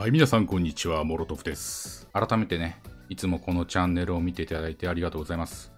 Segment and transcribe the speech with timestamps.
[0.00, 2.08] はい、皆さんこんにちは、モロトフです。
[2.14, 5.74] 改めてね、いつもこのチャンネルを見ていただいてありがとうございます。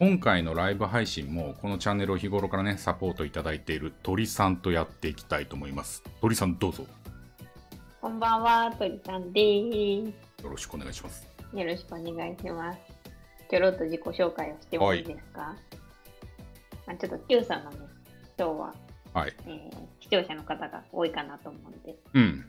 [0.00, 6.02] 今回のライブ配信も、このチャンネルを日頃からね、サポートいただいている鳥さんとやっていきたいと思います。
[6.20, 6.84] 鳥さんどうぞ、
[8.00, 9.62] こんばんは、鳥さんで
[10.40, 10.42] す。
[10.42, 11.28] よろしくお願いします。
[11.54, 12.78] よろしくお願いします。
[13.48, 15.54] ちょろっと自己紹介をしてもいいですか、
[16.88, 17.76] まあ、ちょっと Q さんのね、
[18.36, 18.74] 今日は、
[19.12, 19.32] はい。
[19.46, 22.44] えー視聴者の方が多いかなと思うので、うん。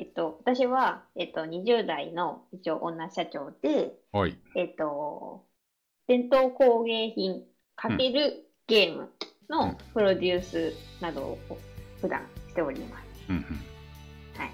[0.00, 4.34] えっと、私は、えっと、20代の一応女社長で、はい。
[4.56, 5.44] えっと、
[6.08, 7.42] 伝統工芸品
[7.76, 9.10] かけるゲームうん
[9.54, 10.72] のプロデュース
[11.02, 11.38] などを
[12.00, 13.04] 普段しております。
[13.28, 13.42] うんうん。
[14.38, 14.52] はい。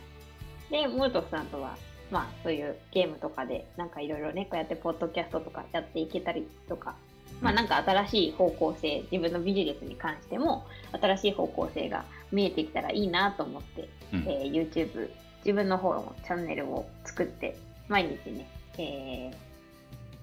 [0.68, 1.76] で、モルトフさんとは、
[2.10, 6.96] まあ、そういうゲームとかで、なんかいろいろね、こうやってポッドキャストとかやっていけたりとか、
[7.40, 10.66] まあ、なんか新しい方向性、自分のビジネスに関しても、
[11.00, 15.08] 新しい方向性が見えてきたらいいなと思って、うんえー YouTube、
[15.46, 18.48] 自分の方のチャンネルを作って、毎日ね、
[18.78, 19.36] えー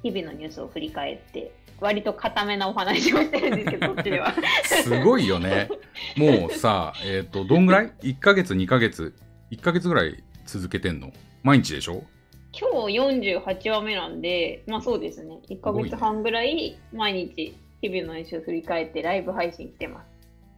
[0.04, 4.34] 日々のニュースを振り返って、割と固めなお話をしてるんですけど、こっちでは。
[4.66, 5.70] すごいよね。
[6.18, 9.14] もうさ、えっ、と、どんぐらい ?1 ヶ月、2ヶ月、
[9.52, 11.14] 1ヶ月ぐらい続けてんの？
[11.42, 12.04] 毎日でしょ？
[12.52, 15.40] 今日48話目なんで、まあそうですね。
[15.50, 20.13] 1ヶ月半ぐらい毎日日々の練習を振り返ってライブ配信してます。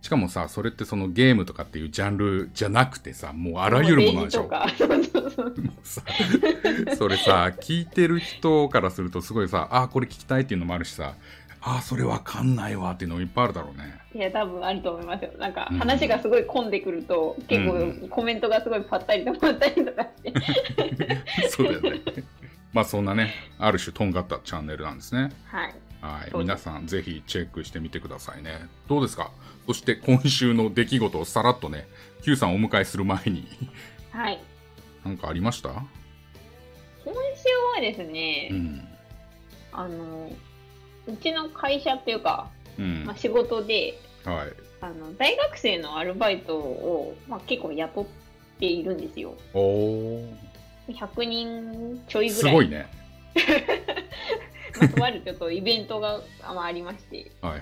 [0.05, 4.43] しかもさ、それってそのゲームとかっていうジャンルじゃなくてさ、もうあらゆるものなんでしょ。
[4.43, 4.51] もう。
[6.95, 11.15] それさ聞いてる人からするとすごいさあこれ聞きたいっていうのもあるしさ
[11.61, 13.95] あそれわかんないわっていうのもいっぱいあるだろうね。
[14.13, 15.31] いや、多分あると思いますよ。
[15.39, 15.79] なんかうん。
[15.79, 20.31] 話がすごい混んでくると、結うん構コメントがすごいパッタリとパッタリとかして。
[21.49, 22.01] そうだよね。
[22.71, 25.31] まあそんなねある種とんがったチャンネルなんですね。
[25.47, 25.73] はい。
[26.01, 26.31] はい。
[26.37, 28.67] 皆さんぜひチェックしてみてくださいね。
[28.87, 29.31] どうですか？
[29.67, 31.87] そして今週の出来事をさらっとね
[32.23, 33.47] Q さんをお迎えする前に
[34.11, 34.39] はい。
[35.03, 35.69] 何かありました？
[37.03, 38.87] 今週はですね、うん。
[39.71, 40.31] あの、
[41.05, 42.49] うちの会社っていうか、
[42.79, 43.03] うん。
[43.05, 44.53] まあ、仕事で、はい。
[44.81, 48.05] あの大学生のアルバイトを、まあ、結構雇っ
[48.59, 49.35] ているんですよ。
[49.53, 50.33] おお
[50.87, 52.51] 100人ちょいぐらい。
[52.51, 52.87] すごいね。
[54.79, 57.61] まあ、とあるちょっとイベントがまあありまして、はいはい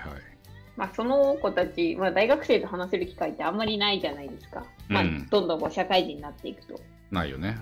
[0.76, 4.64] まあ、その子たち、まあ、大学生と話せる機会ってあんまりないじゃないですか。
[4.88, 6.80] まあうん、どんどんこう社会人になっていくと。
[7.10, 7.56] ないよね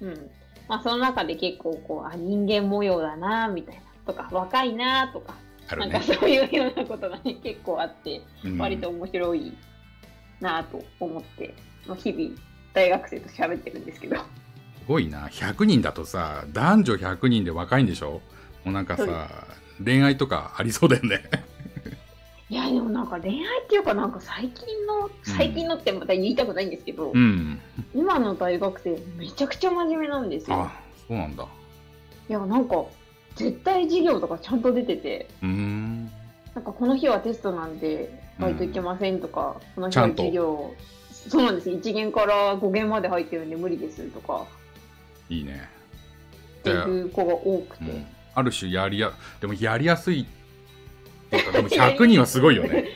[0.00, 0.30] うん。
[0.68, 3.82] まあ、その中で結構こう、あ、人間模様だな、みたいな。
[4.06, 5.34] とか、若いな、とか、
[5.76, 9.56] ねなんかそういうようなことがね、結構あって、うん割と面白い
[10.40, 11.54] なと思って、
[11.86, 12.30] まあ、日々、
[12.72, 14.16] 大学生と喋ってるんですけど。
[14.16, 14.22] す
[14.86, 18.20] ごいな100人だとさ男女100人で若いんでしょ？
[18.64, 19.30] もうなんかさ
[19.82, 21.22] 恋愛とかありそうだよね
[22.50, 27.58] いや、でもなんか恋愛っていうか、なんか最近の、最近のってまた言いたくないんですけど、うん。
[27.94, 30.56] 今の大学生めちゃくちゃ真面目なんですよ。
[30.62, 30.72] あ
[31.08, 31.46] そうなんだ。
[32.28, 32.84] いや、なんか、
[33.36, 36.04] 絶対授業とかちゃんと出てて、うーん。
[36.54, 40.74] なんかこの日はテストなんで、バイト行けませんとか、この日は授業、
[41.10, 41.70] そうなんです。
[41.70, 44.46] 1限から5限まで入ってるんで無理ですとか、
[45.30, 45.68] いいね。
[46.60, 47.84] っていう子が多くて。
[47.84, 47.96] もう
[48.36, 50.43] ある種やりやでもやりやすいって
[51.36, 52.88] いうかでも100人はすごいよね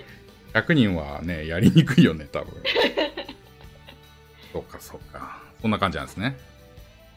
[0.54, 2.53] 100人はねやりにくいよね多分
[4.53, 6.37] そうかそうかそんな感じなんですね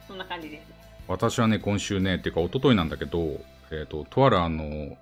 [0.07, 0.63] そんな感じです。
[1.07, 4.97] 私はね今週ねっていうか一昨日なんだけどえっ、ととあるあの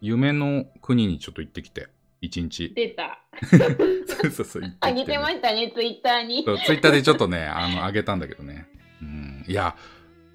[0.00, 1.88] 夢の国にちょっと行ってきて
[2.20, 3.20] 一日出た。
[3.40, 6.44] そうそうそう行ってきて、あげてましたね、ツイッターに。
[6.44, 8.66] そうツイッターでちょっとね、あの、あげたんだけどね。
[9.00, 9.44] うん。
[9.48, 9.74] いや、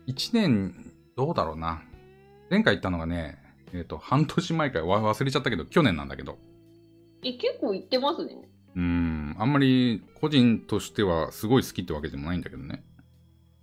[0.08, 0.74] 一年、
[1.16, 1.84] どうだろうな。
[2.50, 3.38] 前回行ったのがね、
[3.74, 6.38] えっ、と、半年前かわ忘れちゃったけど、去年なんだけど。
[7.24, 8.50] え、結構行ってますね。
[8.76, 9.36] うん。
[9.40, 12.84] あんまり個人としてはすごい好きってわけでもないんだけどね。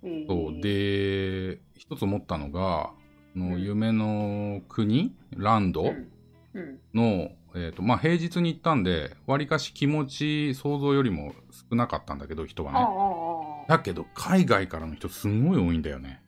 [0.03, 0.61] えーそう。
[0.61, 2.91] で、一つ思ったのが、
[3.33, 5.83] そのうん夢の国、ランド？
[5.83, 6.09] うん。
[6.53, 6.79] うん。
[6.93, 11.33] の、えっ、と、まあ、平日に行ったんで、わりかし気持ち、想像よりも
[11.69, 12.85] 少なかったんだけど、人がああね。
[12.85, 13.77] ああ。
[13.77, 16.21] だけど、海外からの人すんごい多いんだよね。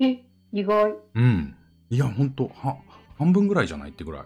[0.00, 0.94] え、意外。
[1.14, 1.56] うん。
[1.90, 2.78] いや、ほんと、は、
[3.18, 4.22] 半分ぐらいじゃないってぐらい。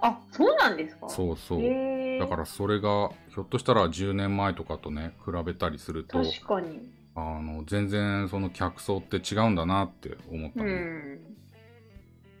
[0.00, 1.08] あ、そうなんですか？
[1.08, 2.18] そうそう。
[2.20, 6.80] だからそれが、ひょっとしたら10年前とかとね、比べたりすると、確かに。
[7.14, 10.72] あの、全然その客層って違うんだなって思ったうね。
[10.72, 11.20] ん。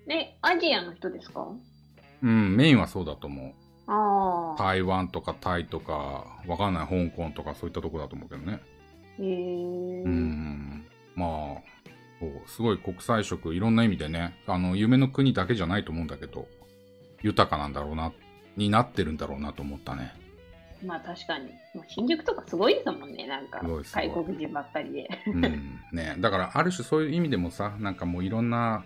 [0.08, 1.46] え、アジアの人ですか？
[2.22, 3.52] うん、メインはそうだと思う。
[3.90, 4.62] ああ。
[4.62, 8.60] 台湾とかタイとか、わかんない香港とかそういったとこだと思うけどね。
[9.18, 10.02] へえ。
[10.02, 10.86] うん。
[11.14, 11.30] まあ、
[12.46, 16.48] すごい国際色、いろんな意味でね、あの、夢の国だけじゃないと思うんだけど、
[17.22, 18.12] 豊かなんだろうな、
[18.56, 20.12] になってるんだろうなと思ったね。
[20.82, 21.50] へまあ確かに。
[21.88, 25.08] 新宿とかすごいですもんね、なんか外国人ばっかりで。
[25.26, 25.42] うん
[25.92, 28.84] ね、だからある種そういう意味でもさなんかもういろんな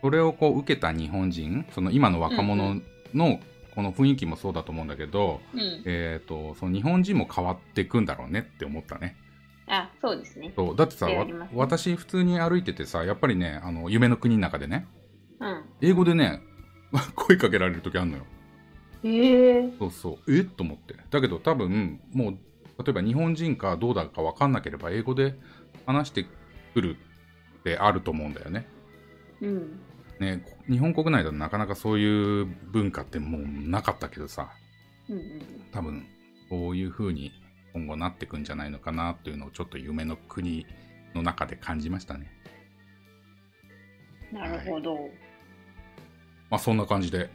[0.00, 2.76] それをこう受けた日本人その今の若者
[3.14, 3.40] の
[3.74, 5.82] この雰囲気もそうだと思うんだけど、うん。
[5.86, 9.16] えー、とその日本人も変わっていくんだろうねって思ったね
[9.74, 10.52] あ、そうですね。
[10.54, 14.86] そうだってさ、ね私普通に歩いててさやっぱりねあの夢の国の中でね
[15.40, 15.64] うん。
[15.80, 16.42] 英語でね
[17.16, 18.26] 声かけられる時あるのよ
[19.04, 19.72] へえ。
[19.78, 20.40] そうそうえ？
[20.42, 22.38] っと思ってだけど多分もう
[22.84, 25.34] 例えば日本人かどうだか分かんなければ英語で
[25.86, 26.26] 話して
[26.74, 26.96] くる
[27.60, 28.66] ってあると思うんだよね
[29.40, 29.80] うん。
[30.20, 34.50] ね日本国内だとなかなかそういう文化ってもうなかったけどさ
[35.08, 35.42] うんうん。
[35.72, 36.06] 多分
[36.50, 37.32] そういう風に
[37.72, 40.66] 今後なってくんじゃないのかなっていうのをちょっと夢の国
[41.14, 42.32] の中で感じましたね
[44.32, 44.96] なるほど。
[46.50, 47.30] まあそんな感じで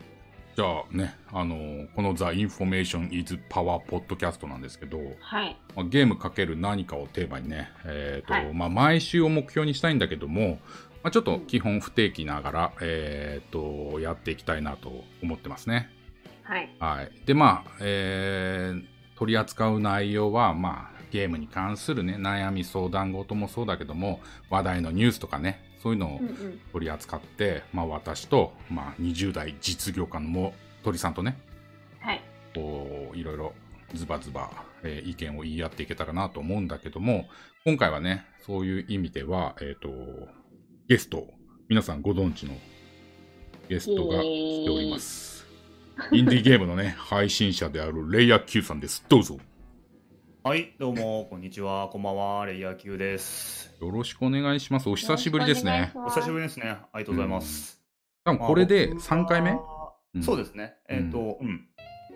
[0.56, 5.56] じゃあねあのこの The Information is Power Podcast なんですけど、はい。
[5.76, 10.60] まあ、ゲームかける何かをテーマにね、えーとはいまあ、毎週を目標にしたいんだけども、
[11.04, 15.92] まあ、ちょっと基本不定期ながら、えー、とやっていきたいなと思ってますね。
[16.42, 16.76] はい。
[16.80, 24.20] はい、でまあ、えー取り扱う内容は、まあ、ゲームに関するね悩み相談事もそうだけども
[24.50, 26.62] 話題のニュースとかねそういうのをうんうん。
[26.72, 30.54] 取り扱って、まあ、私と、まあ、20代実業家のも
[30.84, 31.38] 鳥さんとね
[32.00, 32.22] はい。
[32.54, 33.54] こういろいろ
[33.94, 34.52] ズバズバ、
[34.84, 37.26] えー意見を言い合っていけたらなと思うんだけども
[37.66, 39.90] 今回はねそういう意味では、えっと
[40.88, 41.28] ゲスト
[41.70, 42.54] 皆さんご存知の
[43.68, 45.37] ゲストが来ております。
[46.12, 49.04] インディーゲームのね配信者であるレイヤー Q さんです。
[49.10, 49.38] どうぞ
[50.44, 53.76] はい、どうも、こんにちは、こんばんは、レイヤー Q です。
[53.82, 54.88] よろしくお願いします。
[54.88, 55.92] お久しぶりですね。
[55.94, 56.78] お久しぶりですね。
[56.94, 57.82] ありがとうございます。
[58.24, 59.58] 多分これでまあ3回目、
[60.16, 60.76] うんそうですね。
[60.88, 61.68] えっ、と、うん、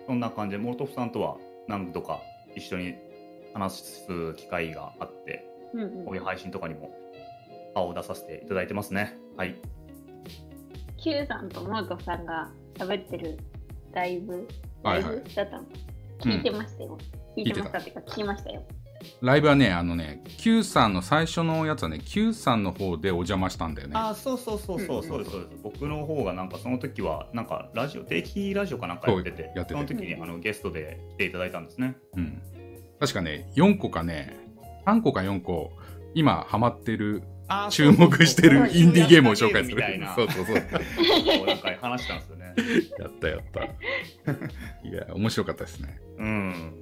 [0.06, 1.36] そんな感じで、モルトフさんとは
[1.68, 2.20] 何度か
[2.56, 2.94] 一緒に
[3.52, 5.44] 話す機会があって、
[5.74, 6.90] うんうんこういう配信とかにも
[7.74, 9.18] 顔を出させていただいてますね。
[9.36, 9.60] はい。
[10.96, 13.38] Q さんとモートさんが喋ってる
[13.92, 14.48] ライブ、
[14.82, 15.64] ライはいはいブだったの
[16.20, 16.98] 聞いてましたよ。
[17.36, 18.62] 聞いてましたっていうか、聞きましたよ。
[19.20, 23.94] ライブはね、あのね、Q さんの最初のやつはね、Q さんの方でお邪魔したんだよね。
[23.96, 25.62] あ、そうそうそうそう、うんそうです、そうです。
[25.62, 31.96] 僕の方がなんかその時は、なんかラジオ、定期ラジオかなんかやってて、そうやっててその時にあのゲストで来ていただいたんですね。
[32.16, 32.42] うん。
[33.00, 34.36] 確かね、4個かね、
[34.86, 35.72] 3個か4個、
[36.14, 37.31] 今ハマってる、あ
[37.70, 39.76] 注目してるインディーゲームを紹介する。
[39.76, 40.14] みたいな。
[40.14, 40.54] そうそうそう。
[40.54, 42.54] なんか話したんですよね。
[42.98, 43.62] やったやった。
[44.88, 45.98] いや、面白かったですね。
[46.18, 46.74] うん。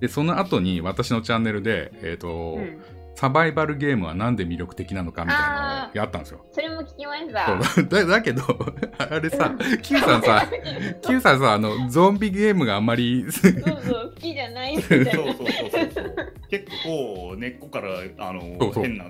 [0.00, 2.78] で、その後に私のチャンネルで、えっ、と、うん。
[3.18, 6.46] サバイバルゲームはなんで魅力的なのかみたいなのをやったんですよ。
[6.52, 7.60] それも聞きました。
[7.64, 8.44] そうだ だけど、
[8.96, 10.48] あれさ、Q さんさ、
[11.04, 13.52] Q さんさ、あの、ゾンビゲームがあんまり、そう
[13.84, 15.10] そう、好きじゃないみたいな。
[15.10, 16.32] そうそうそうそう。
[16.48, 17.88] 結構根っこから
[18.18, 19.06] あのそうそう変な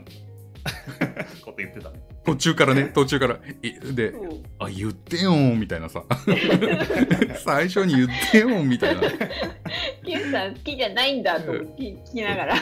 [1.45, 2.01] こと言ってたね。
[2.25, 4.13] 途中からね、 途中から、いで、
[4.59, 6.05] あ、言ってよーみたいなさ、
[7.45, 9.03] 最初に言ってよーみたいな。
[10.05, 12.55] Q さん好きじゃないんだと聞きながら。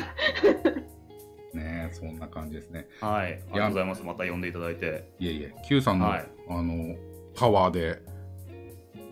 [1.55, 2.87] ねそんな感じですね。
[3.01, 3.33] はい。
[3.51, 4.03] ありがとうございます。
[4.03, 5.09] また呼んでいただいて。
[5.19, 6.97] いえいえ、Q さんの、はいあの、
[7.35, 7.99] パワーで、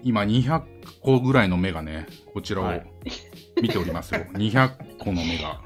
[0.02, 0.62] 今200
[1.00, 2.87] 個ぐらいの目がね、こちらをはい
[3.61, 4.20] 見ておりますよ。
[4.32, 5.61] 200個の目が。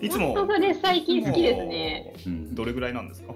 [0.00, 2.14] いつも本当それ最近好きですね。
[2.26, 3.34] うんどれぐらいなんですか？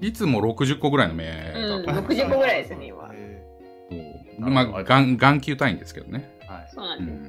[0.00, 2.04] いつも60個ぐらいの目うん、だと思う。
[2.12, 3.10] 60個ぐらいですね、今。
[3.12, 3.42] へ
[3.90, 6.30] そうまあ、眼眼球単位ですけどね。
[6.48, 6.68] ーはい。
[6.74, 7.28] そうなうんで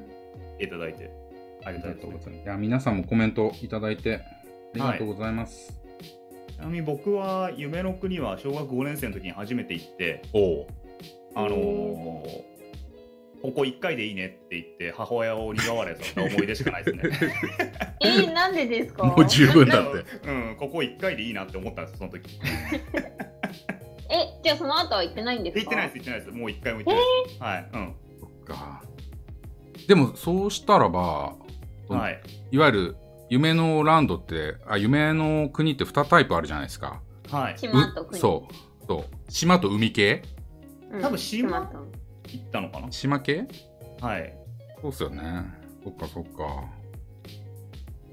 [0.60, 0.64] す。
[0.64, 1.12] いただいて。
[1.64, 2.44] ありがとうございます。
[2.44, 4.22] いや、皆さんもコメントいただいて、あ
[4.76, 5.78] りがとうございます。
[6.56, 10.68] ちなみに僕は夢の国は小学5年生の時に初めて行って、おお。
[11.36, 12.51] あのー
[13.42, 17.04] ここ1回でいいねって言って母親を苦笑いさせた思い出しかないですね。
[18.02, 19.04] えー、なんでですか？
[19.04, 20.30] もう十分だって。
[20.30, 22.30] うん、ここ1回でいいなって思ったんですその時。
[24.10, 25.60] え、じゃあその後は行ってないんですか？
[25.62, 26.32] 行ってないです、行ってないです。
[26.32, 27.44] もう1回も行ってないです。
[27.44, 27.70] はい。
[27.74, 27.96] うん。
[28.20, 28.84] そっか。
[29.88, 31.34] でも、そうしたらば、
[31.90, 32.22] うんはい。
[32.52, 32.96] いわゆる
[33.30, 37.02] 夢のランドって、あ、夢の国って2タイプあるじゃないですか。
[37.32, 37.58] はい。
[37.58, 38.18] 島と国。
[38.20, 38.86] うそう。
[38.88, 39.32] そう。
[39.32, 40.22] 島と海系？
[40.92, 41.02] うん。
[41.02, 41.72] 多分島？
[42.32, 42.92] と行ったのかな？
[42.92, 43.48] 島系？
[44.00, 44.34] はい。
[44.82, 45.22] そうっすよね。
[45.84, 46.66] そっかそっか。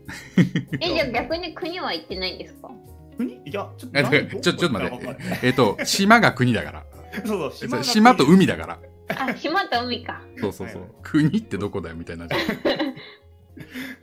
[0.80, 2.70] え、じゃあ逆に国は行ってないんですか？
[3.16, 3.34] 国？
[3.34, 6.84] いや、ちょっとちょちょっと待ってえっと、島が国だから。
[7.26, 8.78] そうそう、島と海だから。
[9.08, 10.22] あ、島と海か。
[10.38, 10.90] そうそうそうはい。
[11.02, 12.28] 国ってどこだよみたいな。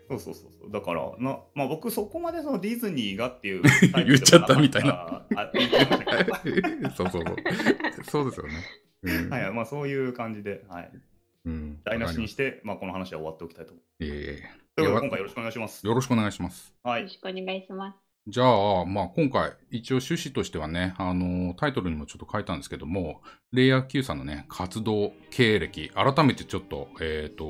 [0.09, 0.71] そうそうそうそう。
[0.71, 3.61] だから、なまあ僕そこまでそのディズニーがっていう
[4.05, 7.35] 言っちゃったみたいなあ、言っちゃいましたけどそうそうそう。
[8.03, 8.53] そうですよね。
[9.05, 10.91] うんはい、まあそういう感じで、はい。
[11.45, 13.83] うん台無しにして、まあ、この話は終わっておきたいと思う。
[13.99, 14.43] え
[14.75, 15.85] ということで、いや今回よろしくお願いします。
[15.85, 16.73] よろしくお願いします。
[16.83, 17.09] はいよろ。
[17.09, 18.05] しくお願いします。
[18.27, 23.21] じゃあ、まあ、今回、一応趣旨としてはね、あのタイトルにもちょっと書いたんですけども、
[23.51, 27.45] レイヤー Q さんのね、活動経歴、改めてちょっと、えっ、と、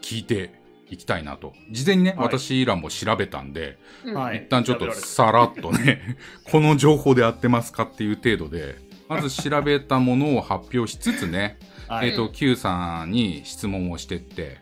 [0.00, 1.52] 聞いていきたいなと。
[1.70, 6.16] 事前にね、はい私らも調べたんで、うんはい一旦ちょっとさらっとね、
[6.50, 8.76] この情報で合ってますかっていう程度で、
[9.08, 11.58] まず調べたものを発表しつつね、
[11.88, 12.10] はい。
[12.10, 14.58] えっ、と、Q さんに質問をしてって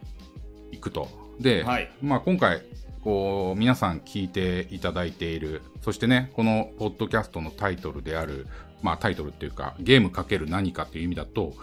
[0.72, 1.08] いくと。
[1.40, 1.90] で、はい。
[2.02, 2.62] まあ今回、
[3.02, 8.46] こう、皆さん聞いていただいている、そしてね、このポッドキャストのタイトルである、
[8.82, 11.54] まあタイトルっていうか、ゲームかける何かっていう意味だと、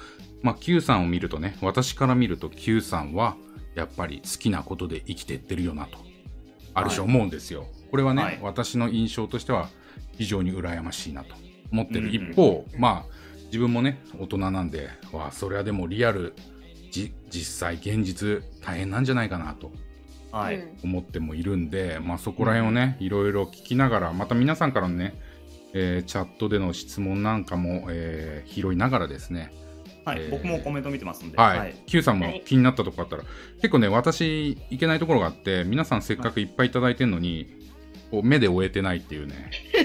[0.42, 3.36] まあ Q さんを見るとね、私から見ると Q さんは、
[3.76, 6.00] やっぱり好きなことで生きていってるよなと、
[6.74, 7.68] ある種思うんですよ。
[7.92, 9.70] これはね、はい私の印象としては、
[10.18, 11.36] 非常に羨ましいなと
[11.72, 13.14] 思ってるうんうん一方、まあ、
[13.46, 16.34] 自分もね、大人なんで、わあ、それはでもリアル、
[16.92, 19.72] じ実際、現実、大変なんじゃないかなと
[20.32, 20.56] はい。
[20.58, 25.14] うん思ってもいるんで、まあ、そこら辺をね、いろいろ聞きながら、また皆さんからのね、
[25.74, 29.52] えーチャットでの質問なんかも、えー拾いながらですね、
[30.06, 31.38] はいえー僕もコメント見てますんで。
[31.38, 32.42] はい、Q さんもはい。
[32.46, 33.24] 気になったとこあったら、
[33.58, 37.61] 結構ね、私、いけないところがあって、皆さんせっかくいっぱいいただいてるのに、
[38.12, 39.50] こう目で終えてないっていうね、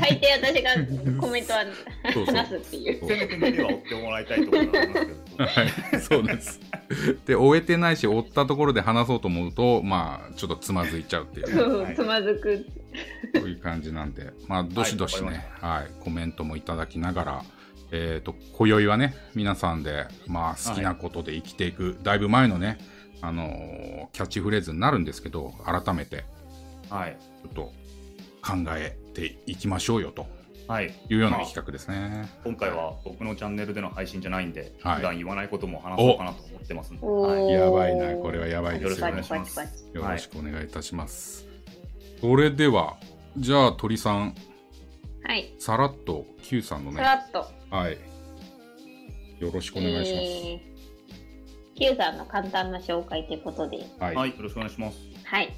[0.00, 1.64] 大抵私がコメントは
[2.26, 3.08] 話すっていう。
[3.08, 5.44] せめて目では追ってもらいたいところがありますけど。
[5.44, 6.60] はい、そうです。
[7.26, 11.46] で、終えてないし、追ったところで話そうと思うと、まあ、ちょっとつまずいちゃうっていう。
[11.48, 12.66] ね、そうはいつまずく。
[13.34, 17.44] そういう感じなんで、まあ、どしどしはいはい、コメントもいただきながら、
[17.90, 22.78] えっ、と、今宵はね、皆さんで、まあ、好きなことで生きていく、だいぶ前のね、
[23.20, 26.24] あのーキャッチフレーズになるんですけど、改めて、
[26.94, 27.16] はい。
[27.42, 27.62] ちょっと
[28.42, 30.26] 考えていきましょうよと
[30.68, 30.94] はい。
[31.10, 32.28] いうような企画ですね。
[32.44, 37.02] 今回は僕のチャンネルでの配信じゃないんで、はい普段言わないことも話そうかなと思ってますはい。
[37.02, 39.46] ーやばいな、これはやばいですよねよろしくお願い。
[39.48, 41.46] しますよろしくお願いいたします。
[42.20, 42.96] それでは、
[43.36, 44.34] じゃあ、鳥さん、
[45.26, 45.54] はい。
[45.58, 47.46] さらっと Q さんのね、さらっと。
[47.70, 47.98] はい。
[49.40, 50.10] よろしくお願いします。
[50.12, 50.74] えー
[51.76, 54.14] Q さんの簡単な紹介ということで、はい。
[54.14, 54.30] はい。
[54.30, 54.98] よろしくお願いします。
[55.24, 55.52] はい。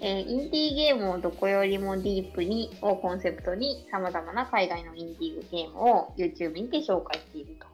[0.00, 7.66] えーインディーゲームをどこよりもディープにをコンセプトに様々な海外のインディーゲームを YouTube にて紹介していると。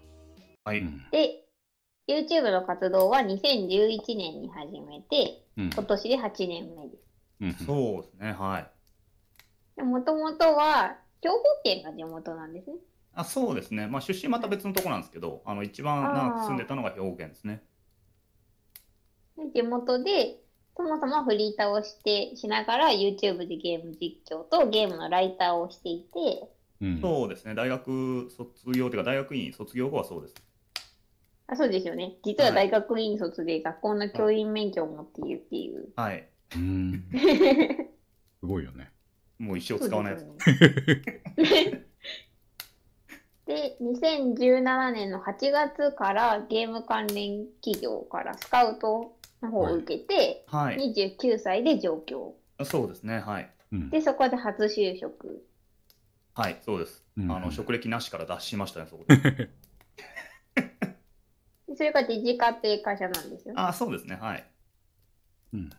[0.64, 0.81] はい。
[0.81, 1.45] うんで、
[2.09, 7.02] YouTube の活動は2011年に始めて、うん今年で8年目です。
[7.41, 8.33] うんそうですね。
[8.33, 8.69] は
[9.79, 9.83] い。
[9.83, 12.76] もともとは、兵庫県が地元なんですね。
[13.14, 13.87] あそうですね。
[13.87, 17.62] まあ、出身また別のとこなんですけど、あの一番長く住んでたのが兵庫県ですね。
[19.37, 20.41] で地元で、
[20.76, 26.49] そもそもフリーターをして、しながら YouTube でゲーム実況とゲームのライターをしていて、
[26.81, 27.55] うんそうですね。
[27.55, 30.35] 大学卒業というか、大学院卒業後はそうです。
[31.47, 32.14] あそうですよね。
[32.25, 35.91] 実は大学院卒で学校の教員免許を持っているっていう。
[35.95, 36.29] はい。
[36.57, 37.05] うん
[38.41, 38.91] すごいよね。
[39.38, 40.26] もう一生使わないやつ。
[43.47, 50.94] で、2017年の8月からゲーム関連企業からスカウトの方を受けて、はい。
[50.94, 52.34] 29歳で上京。
[52.64, 53.18] そうですね。
[53.18, 53.50] はい。
[53.72, 55.44] うんで、そこで初就職。
[56.34, 57.04] はい、そうです。
[57.16, 59.16] うんあの職歴なしから脱しましたね、そこで。
[59.16, 59.50] で
[61.76, 63.61] それがデジカっていう会社なんですよね。
[63.61, 64.16] あ、そうですね。
[64.16, 64.44] はい。
[65.54, 65.70] うん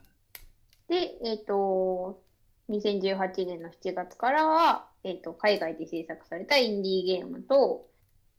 [0.89, 2.22] で、えっ、と、
[2.70, 7.88] 2018年の7月からは、えっ、と、海外で制作されたインディーゲームと、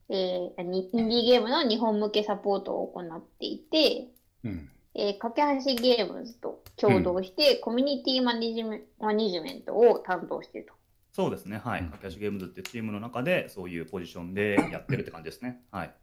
[0.08, 4.08] えーにインディーゲームの日本向けサポートを行っていて、
[4.44, 10.74] うんえー、架け橋ゲームズと共同して、コミュニティマネジメマネジメントを担当していると。
[11.12, 11.58] そうですね。
[11.58, 11.80] はい。
[11.80, 15.62] うん駆け足ゲームズってチームの中で、そういうポジションでやってるって感じですね。
[15.70, 15.94] はい。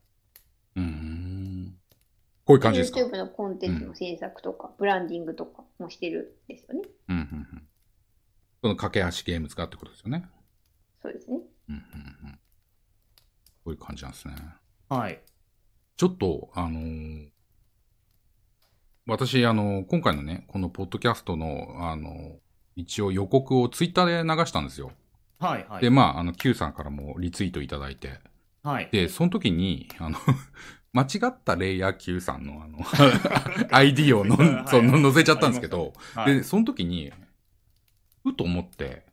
[0.76, 1.78] うん
[2.44, 6.82] こういう感じですか？YouTube のコンテンツの制作とか、ブランディングとかもしてるんですよね。
[7.10, 7.68] うんうんうん
[8.64, 10.24] その架け橋ゲーム使ってことですよね？
[11.02, 11.40] そうですね。
[11.70, 11.82] うんうん
[12.30, 12.40] うん
[13.64, 14.36] こういう感じなんですね。
[14.90, 15.20] はい。
[15.98, 17.30] ちょっと、あのー
[19.12, 22.32] 私、あのー今回のね、このポッドキャストの、あのー
[22.78, 24.92] 一応予告をツイッターで流したんですよ。
[25.38, 25.66] はい。
[25.68, 25.82] はい。
[25.82, 28.22] で、まあ、あの、Q さんからもリツイートいただいて、
[28.64, 28.88] はい。
[28.94, 30.18] で、その時に、あの、
[30.94, 32.80] 間違ったレイヤー Q さんの、あの、
[33.76, 37.12] ID をのはいその載せちゃったんですけど、はいで、その時に、
[38.24, 39.04] ふと思って、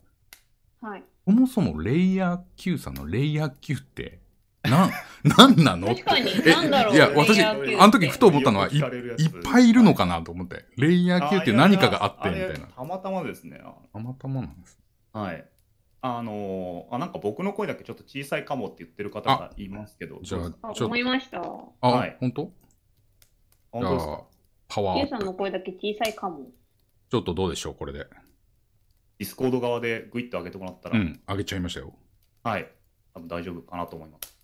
[0.80, 1.02] はい。
[1.26, 4.20] そもそもレイヤー Q さんのレイヤー Q って、
[4.68, 4.90] なん、
[5.24, 5.92] なんなの？
[5.92, 6.94] って確かに、えなんだろう。
[6.94, 12.66] いや、私、あの時ふと思ったのは、いいっぱいいるのかなと思って、レイヤー Q っていう何かがあって、みたいな。
[12.68, 13.60] たまたまですね。
[13.92, 14.78] たまたまなんです。
[15.12, 15.48] はい。
[16.00, 21.42] あのーあ、なんか僕の声だけちょっと小さいかもって言ってる方がいますけど、じゃあちょっと思いました。
[21.80, 22.52] あ、はい本当？
[23.72, 24.28] 本当
[24.68, 25.08] パワーップ。
[25.08, 26.46] さんの声だけ小さいかも。
[27.10, 28.06] ちょっとどうでしょう、これで。
[29.18, 31.92] Discord 側でグイッと上げてもらったら、うん、上げちゃいましたよ。
[32.44, 32.70] はい。
[33.14, 34.37] 多分大丈夫かなと思います。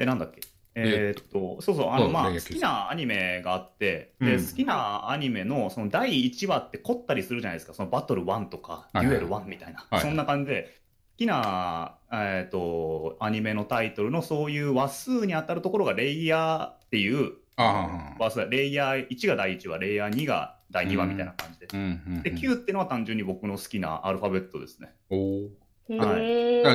[0.00, 0.40] で、なんだっけ？
[0.74, 1.18] ええ。
[1.18, 4.46] ーっと、そうそう、あの、まあ、好きなアニメがあって、で、うん。
[4.46, 7.74] 好きなアニメの、その第1話って凝ったりするじゃないですか。
[7.74, 9.84] そのバトル1とか、デュエル1みたいな。
[9.90, 10.68] はいそんな感じで、好
[11.18, 18.48] きな、えーっと、アニメのタイトルのそういう話数に当たるところがレイヤーっていう、ああ話数。
[18.48, 21.66] レイヤー1が第1話、レイヤー2が第2話みたいな感じで。
[21.66, 21.74] で、
[22.34, 24.94] 9っていうのは単純に僕の好きなアルファベットですね。
[25.10, 25.50] お
[25.98, 26.20] はい。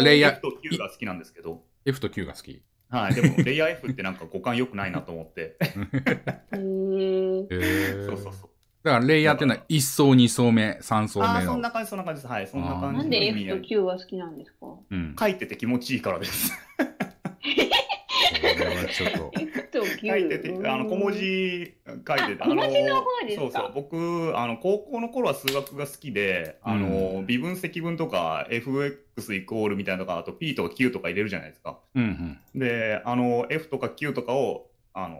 [0.03, 2.61] レイヤー F と Q が好きなんですけど、F と Q が好き。
[2.89, 5.57] はい、でも、レイヤー F ってなんか五感良くないなと思って。
[5.61, 7.43] へー。
[7.43, 8.49] へ ーそうそうそう。
[8.83, 11.53] だからレイヤーっていうのは1層、2層目、3層ああ、目の。
[11.53, 12.31] そんな感じ、そんな感じです。
[12.31, 14.67] はい、そんな感じなんで F と Q が好きなんですか？
[14.91, 15.15] うん。
[15.19, 16.51] 書いてて気持ちいいからです。
[16.77, 19.31] これはちょっと。
[20.07, 21.19] 書いてて、あの小文字
[22.07, 23.41] 書いてて、あ小文字の方ですか？
[23.41, 31.79] そうそう、僕、あの高校の頃は数学が好きで、あの、微分積分とか FX イコールみたいなとか、あと P とか Q とか入れるじゃないですか。
[31.95, 32.59] うんうん。
[32.59, 35.19] で、あの F とか Q とかを、あの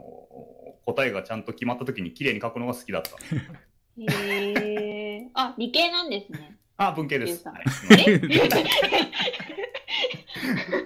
[0.86, 3.10] 答えがちゃんと決まった時に綺麗に書くのが好きだった。
[3.98, 5.28] へー。
[5.34, 6.58] あ、理系なんですね。
[6.78, 7.44] あ、文系です。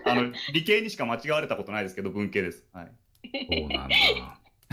[0.05, 2.65] あの理系にしか間違われたことないですけど、文系です。
[2.73, 2.91] はい。
[3.23, 3.95] そうなんだ。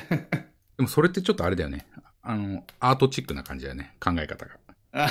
[0.77, 1.87] でもそれってちょっとあれだよね。
[2.23, 3.95] あの、アートチックな感じだよね。
[4.01, 4.57] 考え方が。
[4.93, 5.09] あ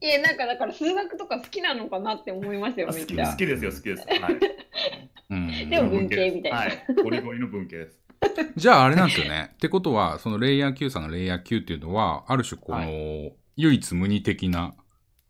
[0.00, 3.30] いや、なんかだから数学とか好きなのかなって思いますよ、好きめっちゃ。
[3.30, 4.06] 好きですよ、好きです。
[4.08, 4.38] はい。
[5.30, 5.70] うん。
[5.70, 6.84] でも文系みたいなはい。
[7.02, 7.98] ゴリゴリの文系です。
[8.56, 9.50] じゃああれなんですよね。
[9.54, 14.74] ってことは、そのレイヤー Q さんのレイヤー Q っていうのは、ある種この、は唯一無二的な。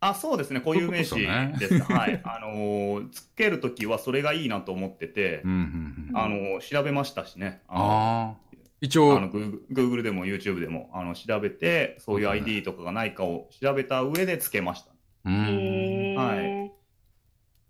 [0.05, 1.83] あ、そうですね、固有名詞そういうことです。
[1.93, 2.21] はい。
[2.25, 5.43] あのーつけるときはそれがいいなと思ってて。
[5.45, 7.63] あのー調べましたしね。
[7.69, 8.35] あのああ。
[8.81, 14.91] 一応あの、グー Google でも YouTube でもあの調べて、そういう ID とかがないかを調べた上でつけました。
[15.25, 16.15] うん。
[16.17, 16.69] は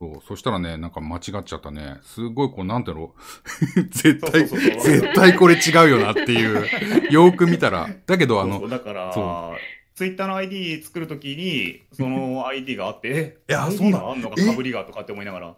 [0.00, 1.98] そうそしたらね、なんか間違っちゃったね。
[2.02, 3.14] すごいこう、なんていうの？
[3.92, 7.12] 絶対、絶対これ違うよなっていう。
[7.12, 7.88] よーく見たら。
[8.06, 9.54] だけど、あのそうそう、だからそ、
[10.02, 13.08] ツイッターの ID 作るときに、その ID があって、
[13.46, 15.56] え、いやそうなあんのか、かぶりがとかって思いながら、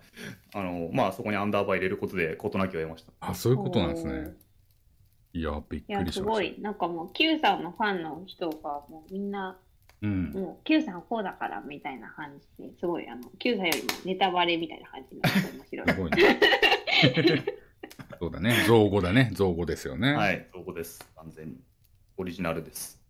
[0.52, 3.12] あの、まあ、そこにアンダーバー入れることで、事なきを得ました。
[3.20, 4.34] あ、そういうことなんですね。
[5.32, 6.56] いや、びっいや、くりしましすごい。
[6.60, 9.56] なんかもう、Q さんのファンの人が、もうみんな、
[10.02, 10.06] た。
[10.06, 10.30] うん。
[10.32, 15.88] もう Q さんこうだからみたいな感じで、すごい、あの、Q さんよりもネタバレみたいな感じになって面白い。
[15.88, 17.44] すごいね。
[18.20, 18.64] そうだね。
[18.66, 19.30] 造語だね。
[19.32, 20.12] 造語ですよね。
[20.12, 21.00] はい、そこです。
[21.16, 21.56] 完全に。
[22.18, 23.03] オリジナルです。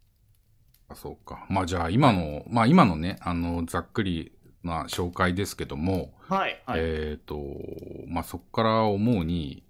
[0.95, 1.47] あそうか。
[1.49, 6.81] まあじゃあ今の、まあ今のね、あの、ざっくりな紹介ですけども、はい、はい。
[6.81, 7.39] えっ、と、
[8.09, 9.63] まあそこから思うに、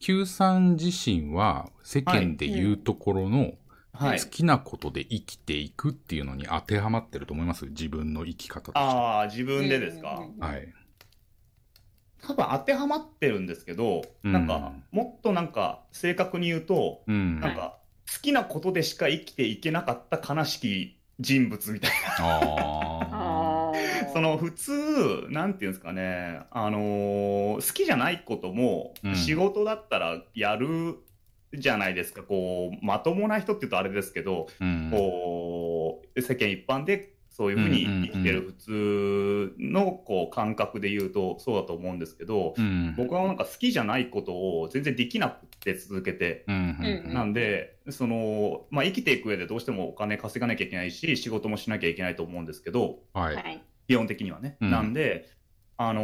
[0.00, 3.52] Q さん自身は世間で言うところの
[3.94, 4.26] はい好。
[4.26, 7.66] きなことで生きていくっていうのに当てはまってると思います？
[7.66, 8.78] 自分の生き方として。
[8.80, 10.16] ああ、自分でですか？
[10.18, 10.68] うんうんうんはい。
[12.22, 17.40] 多分当てはまってるんですけど、うんなんか、もっとなんか、正確に言うと、うん。
[17.40, 17.78] なんか、
[18.10, 23.72] 好きなことでしか生きていけなかった悲しき人物みたいな。
[24.12, 30.98] その、普通、なんていうんですかね、あのー好きじゃないこともうん、仕事だったらやる
[31.54, 32.22] じゃないですか。
[32.22, 34.64] こう、まともな人って言うとあれですけど、あ。
[34.64, 34.90] うん。
[34.90, 42.94] こう世間一般でそういうふうに生きてる普通のこう感覚で言うとそうだと思うんですけど、うん。
[42.96, 53.34] 僕はなんか好きじゃないことを全然できなくて続けて、うんうんうんなんでその、まあ、生きていく上でどうしてもお金稼がなきゃいけないし仕事もしなきゃいけないと思うんですけどはい。
[53.34, 53.62] はい。
[53.88, 54.56] 基本的にはね。
[54.60, 55.28] うんなんで
[55.78, 56.02] あの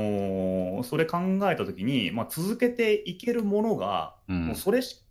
[0.80, 5.04] ーそれ考えた時に、まあ、続けていけるものが、うんもうそれし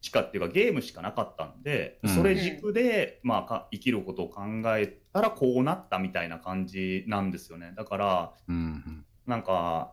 [0.00, 4.42] しかっていうかゲームしかなかったんで、うんそれ軸で、まあか、生きることを考
[4.76, 7.72] えたらこうなったみたいな感じなんですよね。
[7.76, 9.92] だからうんうんなんか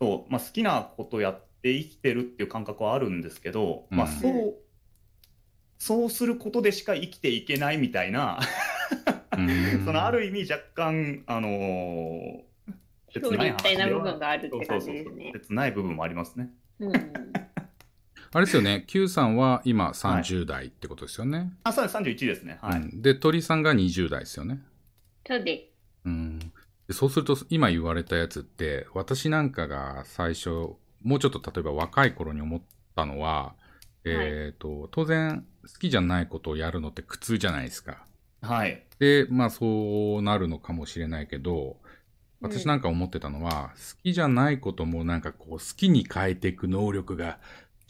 [0.00, 4.54] そう、まあ、好きなことやって生きてるっていう感覚はあるんですけど、まあ、うんそう
[5.78, 8.38] そうすることでしか生きていけないみたいな、
[9.36, 12.50] うん そのある意味若干、あのー
[13.18, 15.32] 表裏一体な部分ががあるって感じですね。
[15.34, 16.50] 切ない部分もありますね。
[16.78, 16.92] うん。
[18.32, 21.52] あれですよね、Q さんは今30代ってことですよね。
[21.64, 22.58] あ、そうです、31ですね。
[22.62, 22.80] はい。
[22.80, 24.60] うんで、鳥さんが20代ですよね。
[25.26, 25.68] そうで
[26.04, 30.50] うん、でそうすると、今言われたやつって、私なんかが最初、
[31.02, 32.60] もうちょっと例えば若い頃に思っ
[32.94, 33.54] たのは、
[34.04, 38.04] えっ、と、当然、好きじゃないことをやるのって苦痛じゃないですか。
[38.42, 38.82] はい。
[39.00, 41.78] で、まあそうなるのかもしれないけど、
[42.40, 47.38] 私なんか思ってたのは、好きじゃないこともなんかこう好きに変えていく能力が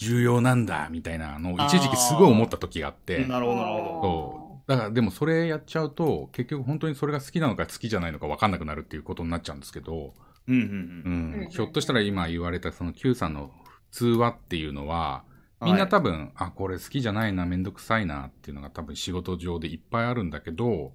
[0.00, 4.02] 重要なんだみたいなのを一時期すごい思った時があってなるほど、なるほど。
[4.02, 10.14] そうだからでもそれやっちゃうと結局本当にそれが好きなのか好きじゃないのか分かんなくなるっていうことになっちゃうんですけど、
[10.48, 11.46] うんうんううん。
[11.46, 13.50] ん、ひょっとしたら今言われたその Q さんの
[13.90, 15.24] 通話っていうのは
[15.60, 20.92] みんな多分、あこれ好きじゃないなめんどくさいなっていうのが多分仕事上でいっぱいあるんだけど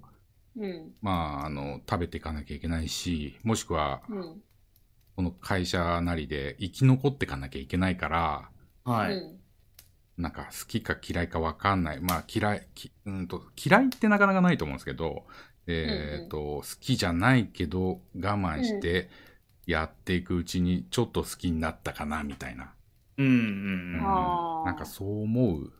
[0.56, 0.92] うん。
[1.02, 4.42] まああの食べていかなきゃいけないしもしくはうん。
[5.16, 8.50] この会社なりで生き残っていかなきゃいけないから
[8.86, 9.16] はい。
[9.16, 9.36] うん
[10.18, 12.00] なんか好きか嫌いか分かんない。
[12.00, 15.24] まあ嫌い、きうんと嫌いってなかなかないと思うんですけど、
[15.66, 19.10] えっ、と、好きじゃないけど我慢して
[19.66, 22.72] やっていくうちにちょっと好きになったかなみたいな。
[23.18, 25.72] うんうんううんなんかそう思う。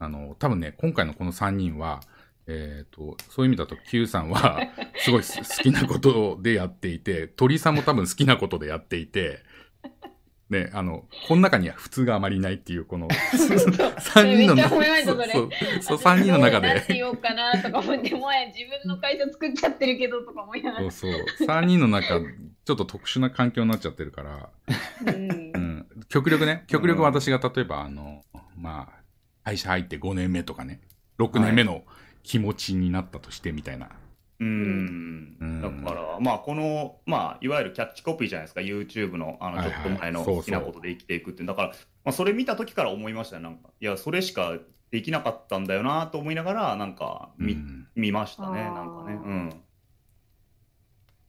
[0.00, 2.00] あの、多分ね、今回のこの3人は、
[2.46, 4.60] えっ、と、そういう意味だと Q さんは
[4.98, 9.44] すごいす好きなことでやっていて、鳥さんも多分好きなことでやっていて、
[10.50, 20.90] ね、あの、この中には普通があまりいないっていう、この3 人のめっちゃ褒められたそうそう、3人の中どうなってで、ようかなとか思って、もはや自分の会社作っちゃってるけどとか思いながら。
[20.90, 24.48] そうそう、3人の中、ちょっと特殊な環境になっちゃってるから、
[25.06, 25.30] うん。
[25.54, 28.22] うん、極力ね、極力私が例えば、あの、
[28.56, 29.04] まあ、
[29.44, 30.80] 会社入って5年目とかね、
[31.18, 31.84] 6年目の
[32.22, 33.88] 気持ちになったとしてみたいな。
[34.40, 41.48] うんうんだから、まあ、この、まあ、いわゆるキャッチコピーじゃないですか、YouTube の、あの、ちょっと前の好きなことで生きていくっていう。
[41.48, 41.74] だから、ま
[42.06, 43.70] あ、それ見た時から思いましたよ、なんか。
[43.80, 44.58] いや、それしか
[44.90, 49.14] できなかったんだよなと思いながら、なんか、見、うん見ましたね、なんかね。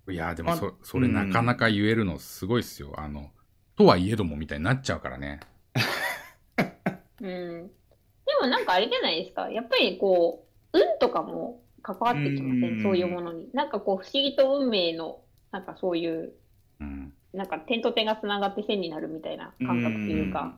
[0.08, 0.14] うん。
[0.14, 2.94] いや、でもまそ、それなかなか言えるのすごいっすよ。
[2.98, 3.32] あの、
[3.76, 5.40] とはいえどもみたいになっちゃうからね。
[7.22, 7.68] うん。
[7.68, 9.50] でもなんかあれじゃないですか。
[9.50, 13.48] やっぱりこう、運とかも関わってきませうんんそういうものに。
[13.54, 15.20] なんかこう、不思議と運命の、
[15.52, 16.34] なんかそういう、
[16.80, 17.14] うん。
[17.32, 20.56] なんか点と点がつながって線になるみたいな感覚というか。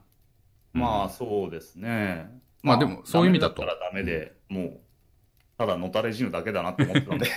[0.73, 0.81] うん。
[0.81, 2.29] まあ、そうですね。
[2.63, 4.79] まあでもそういう意味だとダメったらダメで、もう、
[5.57, 7.27] ただのたれ死ぬだけだなって思ってたんで。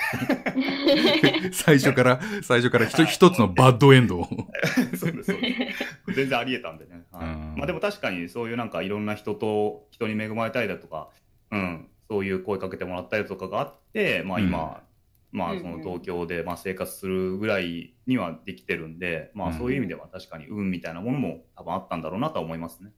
[1.52, 4.28] 最初から、最初から一一つのバッドエンドを。
[4.96, 5.72] そうです、そうで
[6.06, 6.14] す。
[6.14, 7.02] 全然ありえたんでね。
[7.10, 11.08] はいうんまあでも確かにそういうなんかいろんな人と人に恵まれたりだとか、
[11.50, 14.82] うん、そういう声かけてもらったりとかがあって、まあ今、
[15.30, 22.90] まあその東京でまあ生活するぐらいにはできてるんで、まあそういう意味では確かに運みたいなものも多分あったんだろうなとは思いますね。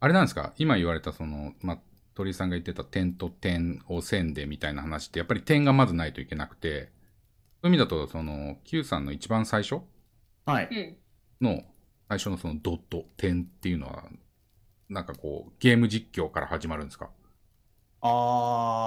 [0.00, 0.52] あれなんですか？
[0.58, 1.78] 今言われたその、まあ、
[2.14, 6.90] 鳥居さんが言ってた点と点を線でみたいな話って、やっぱり点がまずないといけなくて、
[7.62, 9.82] そういう意味だと、その、Q さんの一番最初
[10.44, 10.68] はい。
[11.40, 11.48] うん。
[11.48, 11.62] の、
[12.08, 14.02] 最初のそのドット、点っていうのは、
[14.88, 17.08] なんかこう、ゲーム実況から始まるんですか？
[18.02, 18.08] あ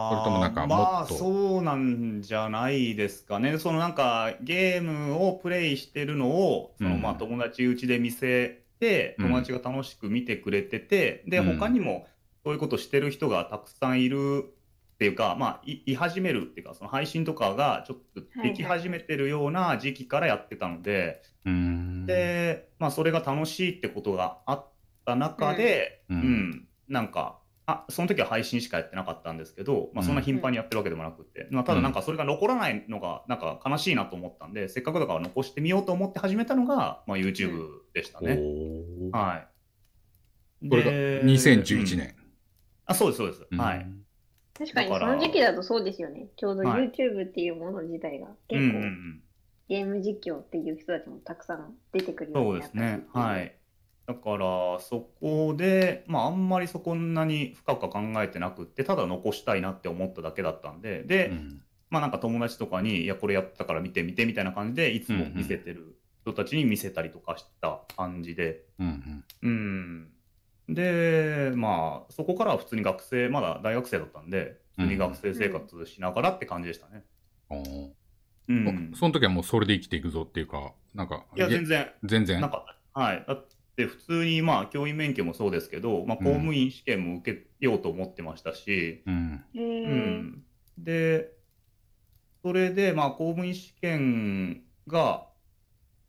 [0.10, 3.58] それともなんかもまあっとそうなんじゃないですかね。
[3.60, 7.02] そのなんかゲームをプレイしてるのを、そのうん。
[7.02, 9.26] まあ友達うちで見せて、うん。
[9.26, 11.46] 友達が楽しく見てくれてて、で、うん。
[11.46, 12.08] 他にも
[12.44, 14.44] そういうことしてる人がたくさんいる
[14.96, 22.06] っていうか、まあ、いい始めるっていうか、その配信とかがちょっとでき始めてるような時期からやってたので、うーん。
[22.08, 24.74] で、まあ、それが楽しいってことがあっ
[25.06, 38.34] た中で、ううんん、なんか、あ、その時は配信しかやってなかったんですけど、まあ、そんな頻繁にやってるわけでもなくて、まあ、ただなんかそれが残らないのが、なんか悲しいなと思ったんで、せっかくだから残してみようと思って始めたのが、まあ、YouTube でしたね。
[38.34, 39.48] おーは
[40.62, 40.70] い。
[40.70, 42.16] これがで2011うん年。
[42.86, 43.48] あ、そうです、そうです。
[43.50, 43.88] うんはい。。
[44.58, 46.28] 確かにその時期だとそうですよね。
[46.38, 49.22] ちょうどはい YouTube っていうもの自体がうん結構うんうん。
[49.68, 53.06] ゲーム実況っていう人たちもたくさん出てくるよそううになったしですね。
[53.12, 53.56] はい。
[54.08, 70.12] だから、そこで、まあ、あんまりそこんなに深くは考えてなくって、ただ残したいなって思っただけだったんで、で、うんまあなんか友達とかに、いや、これやったから見て見てみたいな感じで、いつも見せてる人たちに見せたりとかした感じで、うんうん。
[70.68, 77.04] で、まあ、そこからは普通に学生、まだ大学生だったんで、普通に学生生活しながらって感じでしたね。
[77.52, 77.58] うん。
[77.60, 77.90] おー
[78.48, 78.92] うん。
[78.96, 82.42] その時はもうそれで生きていくぞっていうか、なんか、いや、全然、全然。
[82.42, 83.00] なかった。
[83.00, 83.24] はい。
[83.28, 89.46] だって、普通に、まあ、教員免許もそうですけど、まあ、公務員試験も受けようと思ってましたし、うん。
[89.54, 90.44] へうーん。
[90.78, 91.32] で、
[92.44, 95.28] それで、まあ、公務員試験が、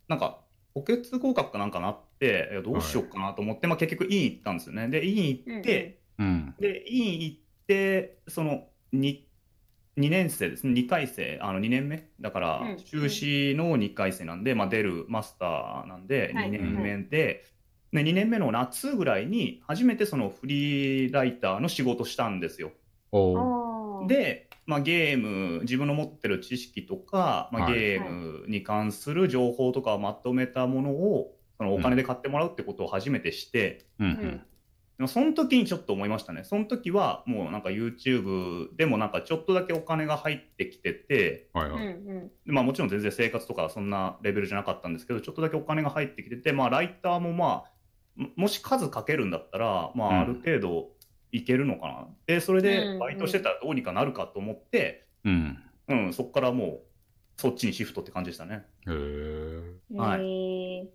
[0.09, 4.89] なんか、補欠合格かなんかなって、どうしようかなと思って、まあ、結局、院行ったんですよね。
[4.89, 6.55] で、院行って、うん。
[6.59, 9.27] で、院行って、その、2、
[9.97, 16.51] 2年生ですね、2回生、あの2年目、だからうん、修士の2回生なんで、まあ、出るマスターなんで、はい。
[16.51, 17.45] 2年目で、
[17.93, 22.73] で2年目の夏ぐらいに、初めてそのフリーライターの仕事したんですよ。
[24.09, 34.47] で、まあ、ゲーム、自分の持ってる知識とか、まあ、はいゲームに関する情報とかをまとめたものを、そのお金で買ってもらうってことを初めてして、うんううんん。
[34.99, 36.43] でもその時にちょっと思いましたね。
[36.45, 41.87] その時はもうなんか YouTube でもなんかちょっとだけお金が入ってきてて、はいはい。
[41.87, 47.73] うんうんでまあもちろん全然生活とかはそんなレベルじゃなかったんですけど、ちょっとだけお金が入ってきてて、まあライターもまあ、
[48.17, 50.89] ももし数かけるんだったら、まうんあある程度
[51.33, 52.09] いけるのかな。
[52.27, 55.59] で、それうんうんでバイトしてたらどうにかなるかと思って、うん。
[55.89, 56.81] うん、そこからもう
[57.37, 58.65] そっちにシフトって感じでしたね。
[58.87, 59.97] へえ。
[59.97, 60.89] はい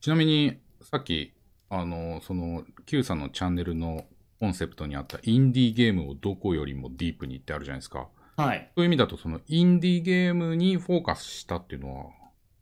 [0.00, 1.32] ちなみに、さっき、
[1.70, 4.04] あの、その、Q さんのチャンネルの
[4.38, 8.08] コンセプトにあったインディーゲームをどこよりもディープにってあるじゃないですか。
[8.36, 8.70] はい。
[8.76, 12.10] そういう意味だと、その、インディーゲームにフォーカスしたっていうのは、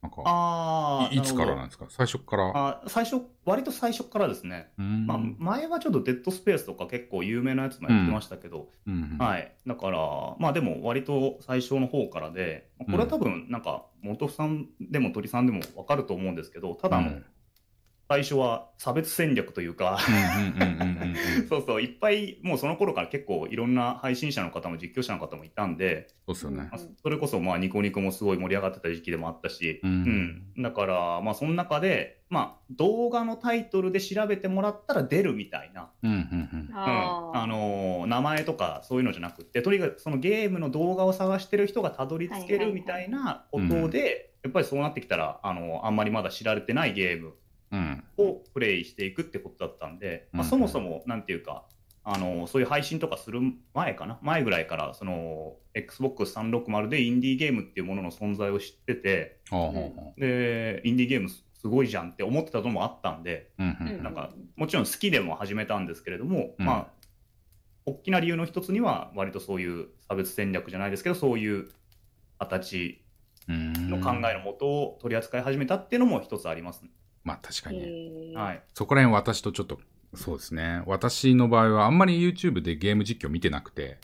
[0.02, 1.86] なんか、ああ、いいつからなんですか？
[1.88, 2.50] 最初から。
[2.54, 4.72] あ最初、割と最初からですね。
[4.76, 9.52] まあ、前はちょっとデッドスペースとか結構有名なやつもやってましたけど、うんはい。
[9.64, 9.98] だから、
[10.40, 17.24] まあでも割と最初の方からで、これは多分なんか、元さんでも鳥さんでも分かると思うんですけど、ただのうん
[18.12, 19.98] 最初は差別戦略というか、
[21.48, 26.68] そうそう、いっぱい、もうその頃から結構いろんな配信者の方も実況者の方もいたんで、そうっすよね。
[26.70, 26.76] ま。
[26.76, 30.44] あそれこそまあニコニコもすごい盛り上がってた時期でもあったし、うん。
[30.56, 36.68] うん、だから、まあその中で、まあ動画のタイトルで調べてもらったら出るみたいな、うんうんうん。
[36.68, 47.32] うん、あのー名前とかそういうのじゃなくってとにかくそのゲームの動画を探してる人がたどり着けるみたいなことで、やっぱりそうなってきたら、あのーあんまりまだ知られてないゲームうん
[48.18, 50.48] をプレイしていくってことだったんで、まあ、うん。
[50.48, 51.64] そもそもなんていうか、
[52.04, 53.40] あのーそういう配信とかする
[53.74, 59.38] 前かな前ぐらいからその XBOX360 でインディーゲームっていうものの存在を知ってて
[60.16, 63.52] でインディーゲームすごいじゃんって思ってたのもあったんで、
[64.02, 66.66] なんかもちろん好きでも始めたんですけれども、うん。
[66.66, 66.86] まあ
[67.84, 71.68] 大きな理由の一つには割とそういう差別戦略じゃないですけどそういう
[72.38, 73.00] 形
[73.48, 73.90] うん。
[73.90, 76.90] の考えのもとを取り扱い始めたっていうのも一つありますね。
[77.24, 77.84] まあ確かにね。
[77.86, 79.78] へーはい、そこら辺私とちょっと、
[80.14, 80.82] そうですね。
[80.86, 83.98] 私の場合はあんまり YouTube でゲーム実況見てなくて、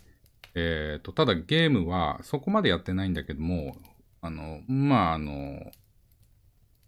[0.55, 3.77] えっ、と、ただゲームはそこまでやってないんだけども、
[4.21, 5.71] あの、まあ、あの、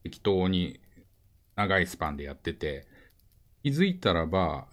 [0.03, 0.81] 適当に
[1.57, 2.87] 長いスパンでやってて、
[3.63, 4.67] 気づいたらば、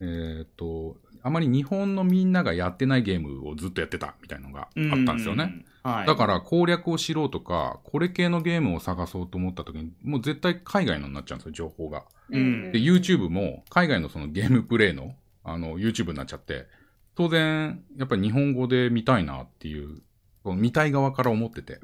[0.00, 4.70] えっ、と、あまり日本のみんながやってないゲームをずっとやってたみたいなのがあっ
[5.04, 5.64] たんですよね。
[5.84, 5.92] うん。
[5.92, 12.04] はい、だから攻略を知ろうとか、これ系のゲームを探そうと思った時に、もう絶対海外のになっちゃうんですよ、情報が。
[12.30, 12.72] うん。
[12.72, 15.14] で、YouTube も海外のそのゲームプレイの
[15.44, 16.66] あの YouTube になっちゃって、
[17.14, 20.02] 当然、やっぱり日本語で見たいなっていう、
[20.42, 21.80] その見たい側から思ってて、で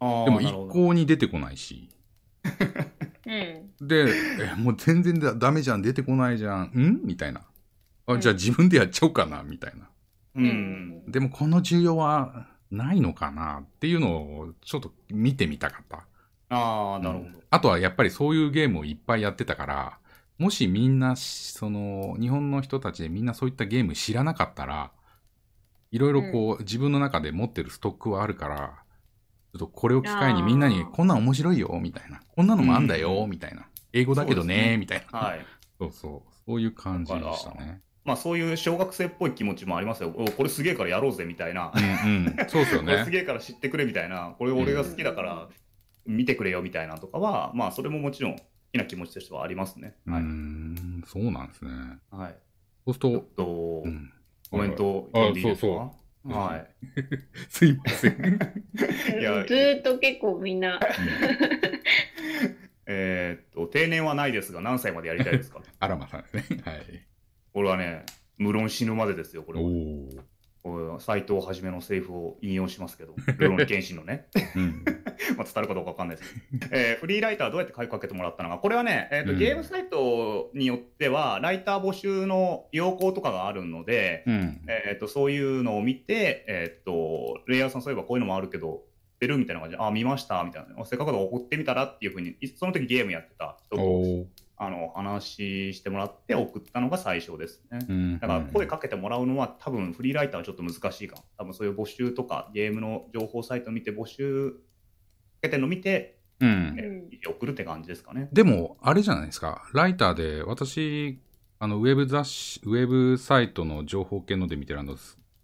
[0.00, 1.88] も一向に出てこないし、
[3.26, 3.86] うん。
[3.86, 4.06] で、
[4.40, 7.00] え、もう全然だダメじゃん、出てこないじゃん、ん？
[7.04, 7.42] みたいな。
[8.06, 9.88] あ、じゃあ自分でやっちゃおうかな、みたいな。
[10.34, 11.10] うん。
[11.10, 16.06] でもこの需要はないのかなっていうのをちょっと見てみたかった。
[16.48, 17.30] ああなるほど。
[17.50, 19.98] あとはやっぱりそういうゲームをいっぱいやってたから、
[20.38, 24.90] もしみんなし、その、日本の人たちでみんなそういったゲーム知らなかったら、
[25.90, 28.82] いろいろこう、自分の中で持ってるストックはあるから、
[29.52, 32.20] ちょっとこれを機会にみんなに、こんなん面白いよ、みたいな。
[32.34, 33.66] こんなのもあんだよ、みたいな。
[33.94, 35.18] 英語だけどねね、みたいな。
[35.18, 35.46] はい
[35.78, 36.32] そうそう。
[36.46, 37.82] そういう感じでしたね。
[38.06, 40.14] まあ、そういう小学生っぽい気持ちもありますよ。
[40.16, 41.72] おこれすげえからやろうぜみたいな。
[41.74, 42.48] うんうん。
[42.48, 43.10] そうですよ これねす。
[43.10, 44.34] げえから知ってくれみたいな。
[44.38, 45.48] これ俺が好きだから
[46.06, 48.42] 見てくれよみたいなとかは、まあそれももちろん好
[48.72, 49.96] きな気持ちとしてはありますね。
[50.06, 50.22] はい。
[50.22, 51.70] ん、そうなんですね。
[52.10, 52.36] はい、
[52.86, 54.12] そうすると、と、うん。
[54.50, 55.66] コメントあ読んでいいですか？
[55.66, 55.76] そう
[56.28, 56.66] そうはい。
[57.50, 58.12] すいません。
[59.20, 60.78] いやずーっと結構みんな、
[62.86, 65.60] えーっと、定年はないですが、何歳までやりたいですか？
[65.80, 66.62] アラマさんですね。
[66.64, 67.06] はい。
[67.56, 68.04] これはね、
[68.36, 71.00] 無論死ぬまでですよ、これは。
[71.00, 74.26] 斎藤はじめのセリフを引用しますけど、ルローニケンシンのね。
[74.54, 74.84] うん。
[75.38, 84.60] まあ、伝わるかどうかわかんないですけど、えーフリーライターどうやって声かけてもらったのか、これはね、えーとうんゲームサイトによっては、ライター募集の要項とかがあるので、うん。
[84.68, 88.84] えー、とそういうのを見て、えー、とレイヤーさん、そういえばこういうのもあるけど、
[89.18, 94.26] 出るみたいな感じで、あ、見ましたみたいな、あせっかくだから送ってみたらっていうふうに、いその時ゲームやってた人とおお。
[94.58, 97.78] あの話してもらって送ったのが最初ですね。
[97.88, 98.18] うん。
[98.18, 101.24] だから声かけてもらうのは多分フリーライターはちょっと難しいかも。
[101.36, 104.56] 多分そういう募集とかゲームの情報サイト見て募集か
[105.42, 106.74] けてるの見て、うん。
[106.74, 108.28] ね送るって感じですかね。
[108.32, 109.68] でも、あれじゃないですか。
[109.72, 111.18] ライターで、私、
[111.58, 114.96] あの、ウェブ雑誌、ウェブサイトの情報系ので見てるあの、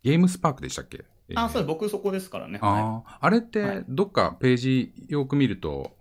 [0.03, 1.05] ゲームスパークでしたっけ？
[1.35, 1.65] あ、そう。
[1.65, 2.59] 僕そこですからね。
[2.61, 5.97] はああ、あれっはてい、どっかページよく見ると、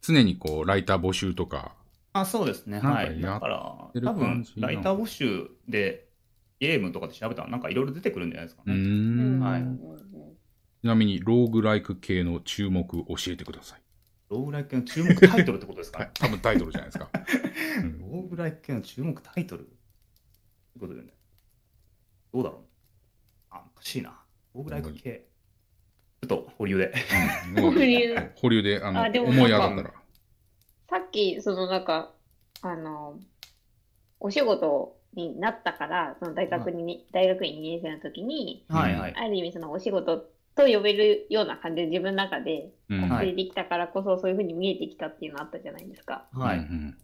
[0.00, 1.81] 常にこう、ライター募集とか、い、
[2.12, 2.80] あ、そうですね。
[2.80, 3.20] なんかはい。
[3.20, 6.08] やだから、てる多分ライター募集で
[6.60, 9.36] ゲームとかで調べたらなんかいろいろ出てくるんじゃないですかうーね。
[9.36, 9.40] ん。
[9.40, 9.62] はい
[10.82, 13.82] ちなみに、ローグライク系の注目教えてください。
[14.30, 16.10] ローグライク系の注目タイトルってことですかね。
[16.14, 17.08] 多分タイトルじゃないですか。
[17.78, 19.66] うんローグライク系の注目タイトルい
[20.76, 21.08] うことでね。
[22.32, 22.60] どうだろう
[23.50, 24.18] あ、おかしいな。
[24.54, 25.26] どうぐらいかけ。
[26.22, 26.92] ちょっと保留で。
[27.48, 30.01] うん もう保留保留で、あの、あでも思い上がったら。
[30.92, 32.12] さっき、そのなんか、
[32.60, 33.18] あの、
[34.20, 39.14] お仕事になったから、その大学に、大学院2年生の時に、はいはい。
[39.16, 40.18] ある意味そのお仕事
[40.54, 43.08] と呼べるような感じで自分の中でうん。
[43.08, 46.26] はい出てきたからこそそういうふうに見えてきたっていうのあったじゃないですか。
[46.34, 46.58] はい。
[46.58, 46.94] うん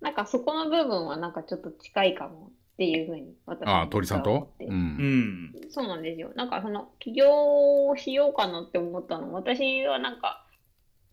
[0.00, 4.30] なんかそこの部分はなんかちょっと近いかもっていうふうに私ああ、鳥さんと？
[4.30, 4.70] 思ってう。
[4.70, 5.54] うんん。
[5.70, 6.32] そうなんですよ。
[6.34, 9.34] なんかその起業をしようかなって思ったの。
[9.34, 10.46] 私はなんか、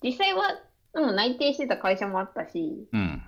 [0.03, 0.43] 実際は、
[0.93, 3.21] うん、内定してた会社もあったし、うん。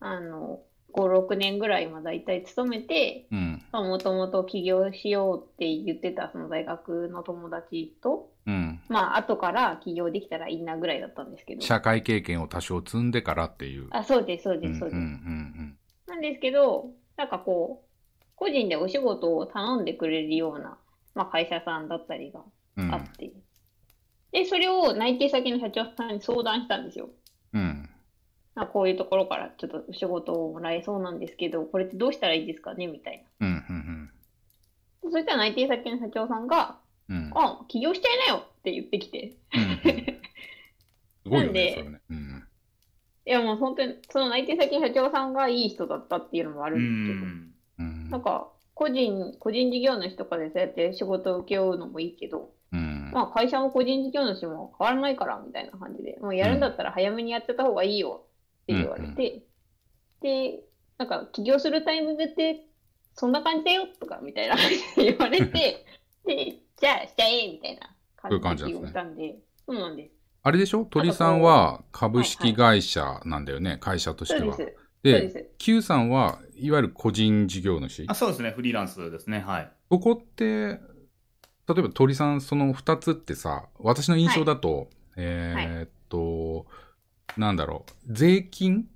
[0.00, 0.60] あの、
[0.92, 3.62] 5、6年ぐらいまだいたい勤めて、うん。
[3.72, 8.80] もともと起業しようって言ってたその大学の友達と、うん。
[8.88, 11.62] まあ後から起業できたらいいなぐらいだったんですけど。
[11.62, 13.86] 社会経験を多少積んでからっていう。
[13.90, 14.98] あ、そうです、そううんです、そうです。
[14.98, 15.76] うんうん
[16.08, 20.76] なんですけど、なんかこう、個人でお仕事を頼んでくれるような、
[21.14, 22.40] まあ、会社さんだったりが
[22.76, 22.92] うん。
[22.92, 23.30] あって、
[24.32, 27.10] で、それを内定先の社長さんに相談したんですよ。
[27.52, 27.88] うん。
[28.54, 32.86] まあ、こういうところからちょっとお仕事をもらえそうなんですけど、これってどうしたらいいですかね？
[32.86, 33.48] みたいうん。
[33.48, 34.10] うん。
[35.04, 35.10] な。
[35.10, 37.16] そしたら内定先の社長さんが、うん。
[37.16, 37.32] うん。
[37.34, 39.36] あ、起業しちゃいなよって言ってきて。
[39.54, 40.20] うん
[41.22, 42.00] すごいよね、なんでそれね。
[42.10, 42.44] うん。
[43.26, 47.54] いやもう本当に、その内定先の社長さんがいい人だったっていうのもあるうんですけど、ん。
[47.78, 52.48] うんなんか、個人、個人事業主とかでそうやって仕事を請け負うのもいいけど、うん。
[53.12, 58.22] まあ会社も個人事業主も変わらないからみたいな感じで、もうやるんだったら早めにやってた方がいいよ
[58.62, 59.44] って言われて、
[60.20, 60.62] で、
[60.98, 62.66] なんか起業するタイミングって
[63.14, 65.84] そんな感じだよとかみたいな感じで言われて、
[66.26, 67.96] で、じゃあしちゃえみたいな
[68.40, 70.14] 感じで言ったんで、そうなんです。
[70.42, 70.84] あれでしょ？
[70.86, 74.56] 鳥さんは株式会社なんだよね、会社としては。
[74.56, 75.50] でで。
[75.58, 78.04] Q さんはいわゆる個人事業主？
[78.08, 78.50] あ、そうですね。
[78.50, 79.40] フリーランスですね。
[79.40, 79.72] はい。
[79.88, 80.78] ここって、
[81.72, 86.66] 例えば鳥さんその2つってさ、私の印象だと、えーっと、
[87.36, 88.88] なんだろう、税金？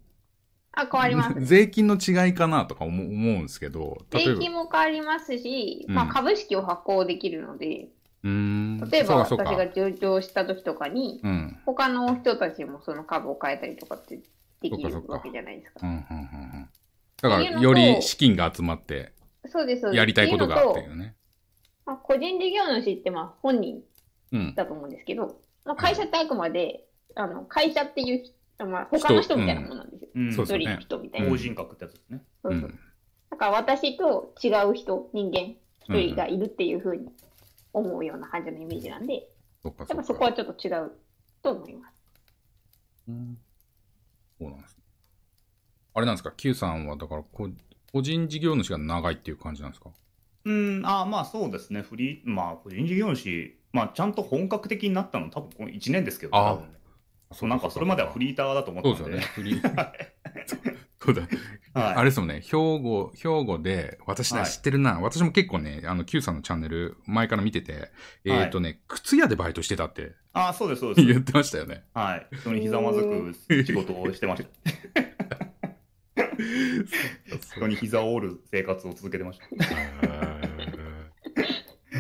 [0.73, 1.35] あ、変わります。
[1.45, 7.89] 税金の違いかなとか思う思うんですけど、例えば、税金も変わりますし、うんまあ株式を発行できるので、
[8.25, 14.19] うーん、例えば私が上場した時とかに、うん、他の人たちもその株を変えたりとかって
[14.61, 15.81] できるわけじゃないですか。
[17.23, 19.13] だから、より資金が集まって、
[19.47, 19.99] そうです、そうです。
[19.99, 21.15] やりたいことがってっていうね。
[21.87, 23.83] まあ、個人事業主ってまあ本人
[24.33, 30.09] うん、だと思うんですけど、まあ、会社ってあくまで、あの会社っていう人、まあ、他の人みたいなものなんですよ。
[30.15, 30.33] うん。
[30.35, 31.29] そうですよね一人の人みたいな。
[31.29, 32.23] 法人格ってやつですね。
[32.43, 32.79] そうそううん、
[33.31, 37.09] だから私と違う人、人間一人がいるっていうふうに
[37.73, 39.29] 思うような感じのイメージなんで、
[39.63, 40.91] やっぱそこはちょっと違う
[41.43, 41.95] と思います。
[43.09, 43.39] うん
[44.41, 44.83] そうなんですね。
[45.95, 47.49] あれなんですか、Q さんは、だからこ、
[47.93, 49.91] 個人事業主が長いっていう感じなんですか？
[50.45, 51.83] うん、あまあそうですね。
[51.83, 56.75] フリー、まあ個人事業主、まあちゃんと本格的になったの多分この1年ですけど、あ多分ね
[57.33, 59.21] そうなんかそれまではフリーターだと思ってたんで。
[59.23, 59.93] そうですよね、フリー。
[61.05, 61.23] そうだ。
[61.75, 61.95] はい。
[61.97, 65.01] あれですもんね、兵庫、兵庫で、私ね、はい知ってるな。
[65.01, 67.91] 私も結構ね、あの、Q さんのチャンネル、前から見てて、
[68.25, 71.07] えっ、とね、靴屋でバイトしてたってあそうです、そうです。
[71.09, 71.85] 言ってましたよね。
[71.93, 72.27] はい。
[72.37, 75.24] 人にひざまずく仕事をしてました。
[77.57, 79.47] 人に膝を折る生活を続けてました。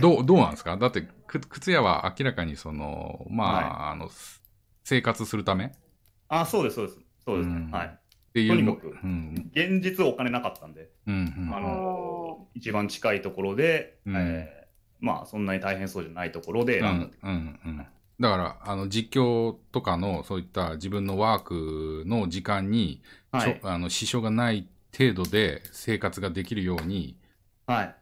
[0.00, 0.76] どう、どうなんですか？
[0.76, 4.10] だって、く靴屋は明らかにその、まあ、はあの、
[4.84, 5.66] 生活するため？
[5.66, 5.70] っ
[6.28, 6.98] あそうです、そうです。
[7.24, 7.72] そうですうんね。
[7.72, 7.98] はい。
[8.32, 8.48] ていう。
[8.50, 9.50] とにかくうん。
[9.54, 14.64] 現実お金なかったんで、うん、うんあの一番近いところで、うんえー
[15.00, 17.34] まあそんなに大変そうじゃないところでうん選んだってうんう
[17.68, 17.86] ん
[18.20, 23.60] だから、あの、実況とかの、そういった自分のワークの時間に、はい。
[23.64, 27.16] あの支障がない程度で生活ができるように、
[27.66, 27.96] はい。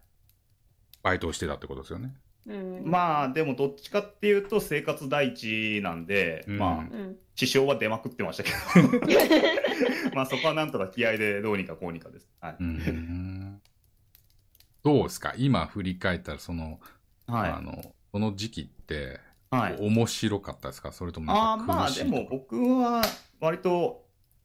[1.02, 2.14] バイトをしてたってことですよね。
[2.46, 2.82] うん。
[2.84, 7.16] まあでもどっちかっていうと生活第一なんで、うんまあうん。
[7.34, 9.00] 支障は出まくってましたけど
[10.14, 12.28] まあそこはなんとか気合でどうにかこうにかです。
[12.40, 12.56] はい。
[12.60, 13.62] うん
[14.84, 15.32] どうですか？
[15.38, 16.80] 今振り返ったら、その、
[17.26, 17.60] はいあ。
[17.62, 19.20] の、この時期って、
[19.56, 20.92] はい、面白かったですか？
[20.92, 23.02] それともあまあでも僕は
[23.40, 24.04] 割と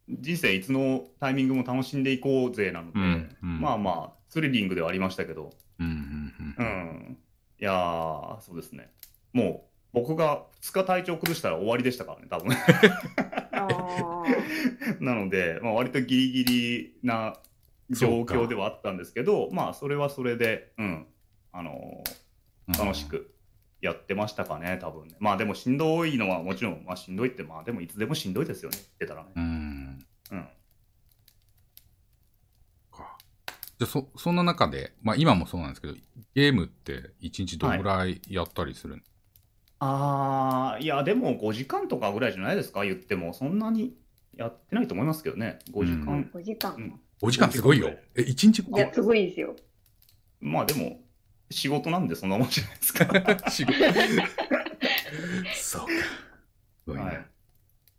[0.09, 3.61] 人生いつのタイミングも楽しんでいこうぜなので、うんうん。
[3.61, 6.67] まあまあスリリングではありましたけど、うんうんううん。
[7.13, 7.17] ん、
[7.59, 8.91] いやーそうですね。
[9.33, 12.55] もう僕が2日体調崩したら終わりでしたからね多分。
[14.99, 17.37] なので、まあ、割とギリギリな
[17.89, 21.05] 状況ではあったんですけどまあそれはそれで、うん。
[21.53, 22.03] あの
[22.67, 22.75] うん。
[22.75, 23.33] ー楽しく
[23.81, 30.05] やってましたかね多分ねまあでもしんどいのはもちろん、まあ、しんどいってまあでもいつでもしんどいですよね言ってたらねうん。
[30.31, 30.47] うん
[32.91, 33.17] か
[33.79, 35.93] じゃあそ、そんな中で、まあ今もそうなんですけど、
[36.33, 39.01] ゲームって1日どのぐらいやったりするの、
[39.79, 43.33] ああ、いや、でも5時間とかぐらいじゃないですか、言っても。
[43.33, 43.95] そんなに
[44.35, 46.29] やってないと思いますけどね、5時うん間。
[46.33, 46.75] 5時間。
[46.75, 47.89] うん、?5 時間すごいよ。
[48.15, 49.55] え、1日いや、すごいですよ。
[50.39, 50.99] まあでも、
[51.49, 53.05] 仕事なんでそんなもんじゃないですか。
[53.49, 53.73] 仕事
[55.53, 55.93] そうか。
[56.83, 57.03] すごいな。
[57.03, 57.25] はい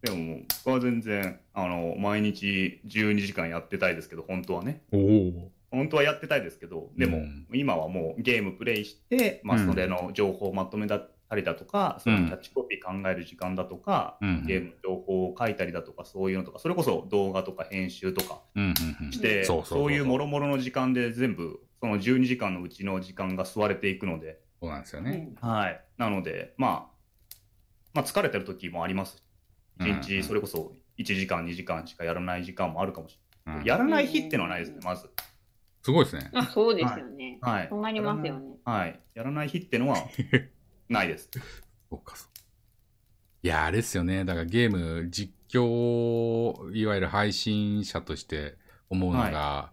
[0.03, 4.83] でも僕は全然、あの、毎日12時間やってたいですけど、本当はね。
[4.93, 5.51] おお。
[5.71, 11.03] 本当はやってたいですけど、でも、うん今はもうゲームプレイして、まあ、うんそれの情報をまとめた
[11.35, 18.67] りだとか、そのキャッチコピー考える時間だとか、うんゲームの情報を書いたりだとか、そういうのとか、それこそ動画とか編集とかうんう
[19.05, 19.13] んうん。
[19.13, 25.31] して、そういうもろもろの時間で全部、その12時間のうちの時間が吸われていくので、そうなんですよね。
[25.43, 25.81] うんはい。
[25.97, 27.51] なので、まあ、
[27.95, 29.23] まあ、疲れてる時もあります。
[29.79, 33.13] 1うん日、それこそ1時間、2時間しかやらない時間もあるかもし
[33.47, 33.61] れない。
[33.61, 35.09] うんやらない日っていうのはないですね、まず。
[35.83, 36.31] すごいですね。
[36.35, 37.39] あ、そうですよね。
[37.41, 37.69] はい。
[37.71, 38.57] そうなりますよね。
[38.65, 39.01] はい。
[39.15, 39.99] やらない日っていうのは
[40.91, 41.31] ないです。
[41.89, 42.29] そうか、そう。
[43.43, 44.25] いや、あれですよね。
[44.25, 48.57] だからゲーム、実況、いわゆる配信者として
[48.91, 49.73] 思うのが、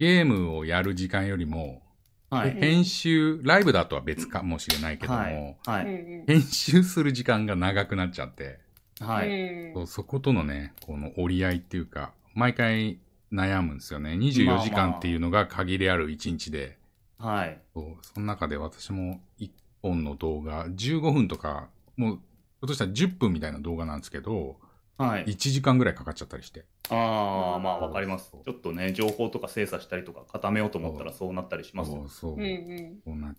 [0.00, 1.82] ゲームをやる時間よりも、
[2.30, 2.52] はい。
[2.52, 5.56] 編集、ライブだとは別かもしれないけども、はい。
[5.66, 5.92] はうんい。
[5.92, 8.60] うん編集する時間が長くなっちゃって、
[8.98, 9.28] はい。
[9.28, 12.98] うんそうそことのね、この折り合いっていうか、毎回
[13.30, 14.12] 悩むんですよね。
[14.12, 16.78] 24時間っていうのが限りある1日で、
[17.18, 17.60] はい。
[17.74, 19.50] そうその中で私も1
[19.82, 24.56] 本の動画、15分とか、もう、ひょっとしたら10分みたいな動画なんですけど、
[25.04, 25.24] はい。
[25.24, 26.64] 1時間ぐらいかかっちゃったりして。
[26.90, 28.32] ああ、まあわかります。
[28.44, 31.98] ちょっとね、情報とか精査したりとか固めようと思ったらそそうなったりしますよ。
[31.98, 32.34] そうそう。
[32.34, 33.34] うんうんそうな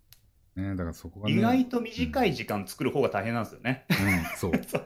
[0.53, 1.35] ね、だからそこがね。
[1.35, 3.85] 意外と短い時間作る方が大変なんですよね。
[3.89, 4.51] うん、そう。
[4.67, 4.83] その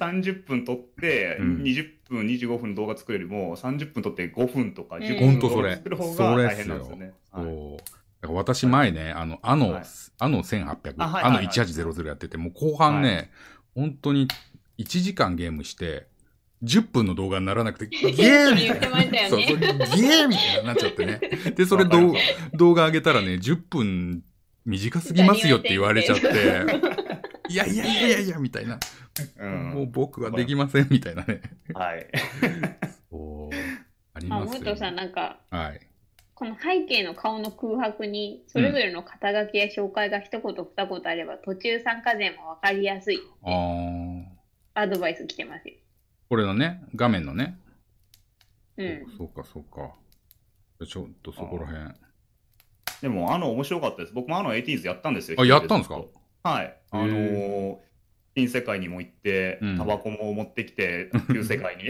[0.00, 7.12] 30分撮って、うん20分、25分動画作るよりも、30分撮って5分とかうん10ほん分動とそれ画作る方が大変なんですよね。
[7.32, 7.72] そう。
[7.72, 7.76] はい
[8.18, 9.84] だから私前ね、あの、あの、はい
[10.18, 13.30] あの1800、あはいあのはいはい1800やってて、もう後半ね、
[13.74, 14.26] 本当に
[14.78, 16.06] 1時間ゲームして、
[16.62, 21.20] 10分の動画にならなくて、ゲーみたてましたよそう、ゲーみたいになっちゃってね。
[21.54, 24.22] で、それ動画上げたらね、10分
[24.64, 26.26] 短すぎますよって言われちゃって、
[27.48, 28.78] いやいやいやいやいや、みたいな。
[29.38, 31.40] うんもう僕はできません、みたいなね。
[31.72, 32.06] はい。
[33.10, 33.56] そう。
[34.12, 35.80] ありあ、ますよ、元さん、なんか、はい。
[36.34, 43.20] この背景の顔の空白に、それぞれの肩書きや紹介が一言二言あれば、途中参加税もわかりやすい。
[43.42, 44.35] あー。
[44.78, 45.74] アドバイス来てますよ。
[46.28, 47.58] これのね、画面のね。
[48.76, 49.06] うん。
[49.16, 49.94] そうか、そうか。
[50.86, 51.94] ちょっとそこら辺。
[53.00, 54.12] でも、あの、面白かったです。
[54.12, 55.40] 僕もあの ATs やったんですよ。
[55.40, 56.02] あやったんですか？
[56.42, 56.76] はい。
[56.90, 57.76] あのー
[58.38, 61.84] 新世界にも行ってうん、タバコも持ってきて、 旧世界に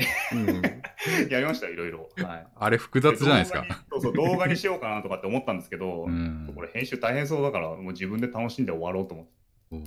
[1.29, 2.09] やりましたよ、いろいろ。
[2.19, 2.47] はい。
[2.55, 3.63] あれ複雑じゃないですか？
[3.63, 3.75] 動画。
[3.75, 9.83] にそうそう、動画にしようかなとかって思ったんですけど、うんこれ編集大変そうだから、もう自分で楽しんで終わろうと思って。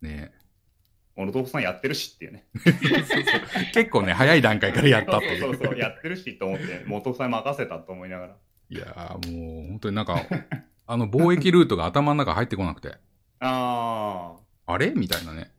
[0.00, 0.45] ねモ
[1.24, 2.46] ルトフさんやってるしっていうね。
[3.72, 5.40] 結構ね、早い段階からやったそうっていう。
[5.40, 8.36] そうそうそう、やってるしと思って、モルトフさんに任せたと思いながら。
[8.68, 10.20] いやーもう本当になんか、
[10.86, 12.94] あの貿易ルートが頭の中入ってこなくて、
[13.40, 14.36] あ
[14.66, 14.90] あれ？
[14.90, 15.50] みたいなね。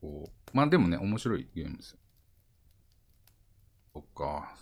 [0.00, 1.98] こうまあでもね、面白いゲームですよ。
[3.94, 4.54] そっか。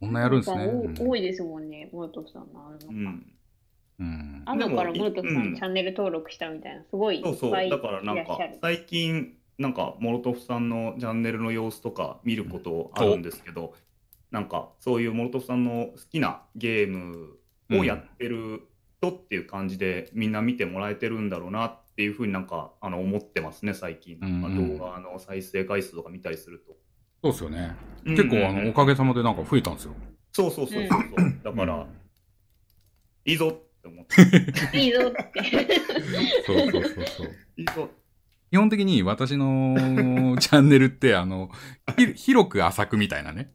[0.00, 0.66] こんなやるんですね。
[0.98, 3.10] 多いですもんね、モルトさんのああ、うの。
[3.10, 3.26] ん。
[3.98, 4.42] うん。
[4.44, 8.38] あのからでもモルトさうんんチャンネル登録したみたいな、すごいいそうそう、だからなんか。
[8.60, 13.74] 最近、なんかモロトフさんのチャンネルの様子とか見ることあるんですけど、
[14.30, 17.38] なんかそういうモロトフさんの好きなゲーム
[17.70, 18.62] をやってる
[19.00, 24.18] 人っていう感じで、みんな見てもらえてるんだろうなっていうふうになんかあの思ってますね、最近。
[24.20, 26.76] うんまあ動画の再生回数とか見たりすると。
[27.22, 27.74] そうですよね。
[28.04, 29.94] うん結構あの、おかげさまでなんか増えたんですよ。
[30.32, 31.34] そうそうそうそうそう。
[31.42, 31.86] だから、うん
[33.28, 33.52] いいぞ
[33.86, 34.78] って思って。
[34.78, 35.80] いいぞって。
[36.46, 37.30] そうそうそうそう。
[37.56, 37.90] いいぞ。
[38.50, 39.76] 基本的に私の
[40.38, 41.50] チャンネルって、あの、
[41.96, 43.52] ひ広く浅くみたいなね。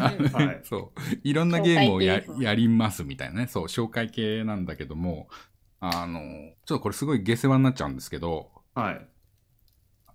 [0.00, 1.18] はいそう。
[1.22, 3.46] いろんなゲームをややりますみたいなね。
[3.46, 5.28] そう、紹介系なんだけども、
[5.80, 6.20] あの、
[6.64, 9.06] ちょっとこれすごい下世話になっちゃうんですけど、はい。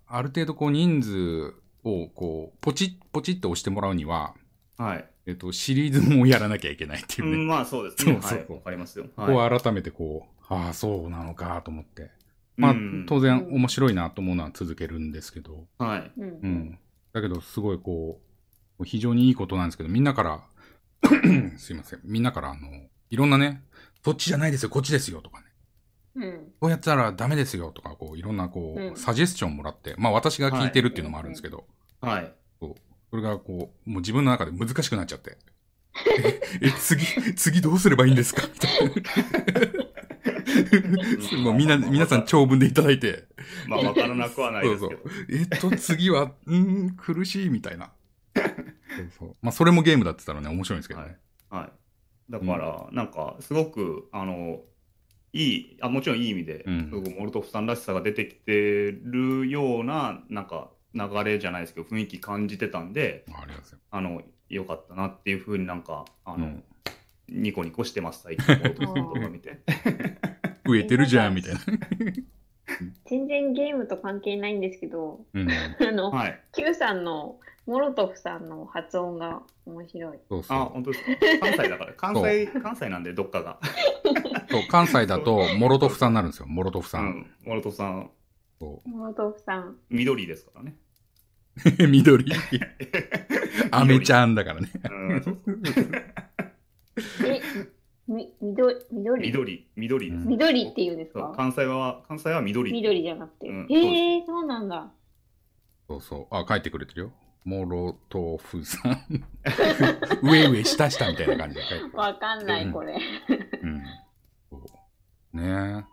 [0.06, 1.54] ある程度こう人数
[1.84, 4.34] をこう、ポチッ、ポチッと押してもらうには、
[4.76, 5.09] はい。
[5.30, 7.34] えっと、シリーズもやらなきゃいけないっていうね。
[7.34, 8.12] うん、まあそうですね。
[8.14, 8.52] そうそうはい。
[8.52, 9.06] わかりますよ。
[9.14, 9.56] こはい。
[9.56, 12.10] う改めてこう、ああ、そうなのかと思って。
[12.56, 16.12] まあ、うん当然面白いなと思うのは続けるんですけど、はい。
[16.18, 16.78] うんうん。
[17.12, 18.20] だけど、すごいこ
[18.78, 20.42] う、非常にいいことなんですけど、みんなから、
[21.58, 22.00] すいません。
[22.04, 22.60] みんなから、あの、
[23.10, 23.62] いろんなね、
[24.04, 25.46] そっちじゃないですよ、こっちですよとかね。
[26.16, 26.52] うん。
[26.60, 31.66] こうやったらダメですよとか、こう、いろんな、こう、うんサジェスチョンもらって、まあ私が聞いてるっていうのもあるんですけど、
[32.00, 32.32] はい。
[33.10, 35.36] それがこう、もう自分の中で難しくなっちゃって。
[36.62, 37.04] え、次、
[37.34, 38.42] 次どうすればいいんですか？
[38.46, 38.90] みたい
[41.34, 41.40] な。
[41.42, 43.24] もうみんな、皆さん長文でいただいて。
[43.66, 45.00] まあ、わからなくはないですけど。
[45.30, 47.92] えっと、次は、うーん、苦しいみたいな。
[48.34, 48.46] そう
[49.18, 49.36] そう。
[49.42, 51.18] まあ、それもゲームだって言ったらね、面白いんですけどね。
[51.50, 52.32] はい。
[52.32, 54.60] だから、なんか、すごく、あの、
[55.32, 63.78] いい、あもちろんいい意味で、うんモルトフさんらしさが出てきてるような、なんか、流れじゃないですけど、雰囲気感じてたんで、ありがとうございます。
[63.90, 66.64] あの、良かったなっていうふうになんか、あの、うん
[67.32, 69.60] ニコニコしてます、最近、モルトフさんとか見て。
[70.66, 71.60] 増えてるじゃん、みたいな。
[73.06, 75.46] 全然ゲームと関係ないんですけど、うん。
[75.80, 76.40] あの、はい。
[76.52, 80.18] Q さんの、モロトフさんの発音が面白い。
[80.28, 80.64] そうそあ、う。
[80.70, 81.10] 本当ですか？
[81.40, 81.92] 関西だから。
[81.92, 83.60] 関西、関西なんで、どっかが。
[84.50, 86.46] そう関西だと、モロトフさんになるんですよ。
[86.48, 86.98] モロトフさ。
[86.98, 87.30] うんん。
[87.44, 88.10] モルトフさん、
[88.60, 89.76] そモロトフさん。
[89.88, 90.76] 緑ですからね。
[91.80, 92.30] う 緑？
[93.72, 94.68] アメちゃんだからね。
[94.90, 95.38] うんそう
[97.26, 97.40] え、
[98.06, 101.32] み、緑、緑緑、緑って言うんですか？
[101.36, 102.70] 関西は、関西は緑。
[102.72, 103.48] 緑じゃなくて。
[103.48, 104.92] うんへえ、そうなんだ。
[105.88, 106.34] そうそう。
[106.34, 107.12] あ、書いてくれてるよ。
[107.44, 109.24] モロトフさん。
[110.22, 112.98] 上上下下みたいな感じで書いてわかんない、これ。
[113.62, 113.82] うん。
[115.32, 115.84] ねえ。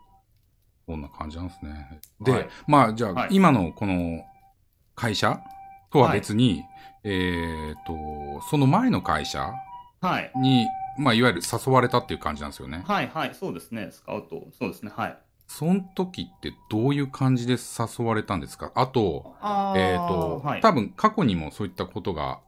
[0.88, 2.00] こんな感じなんですね。
[2.22, 4.24] で、はいまあ、じゃあ、はい今のこの
[4.96, 5.38] 会社
[5.92, 6.64] とは別に、
[7.04, 9.52] えっ、と、その前の会社
[10.00, 10.32] はい。
[10.40, 10.66] に、
[10.98, 12.82] まあ、いわゆる誘われたっていう感じなんですよね。
[12.86, 13.90] はい、はい、そうですね。
[13.90, 14.46] スカウト。
[14.58, 14.90] そうですね。
[14.94, 15.18] はい。
[15.46, 18.72] その時ってどういう感じで誘われたんですか？
[18.74, 20.60] あと、あえっ、と、はい。
[20.60, 22.40] 多分過去にもそういったことが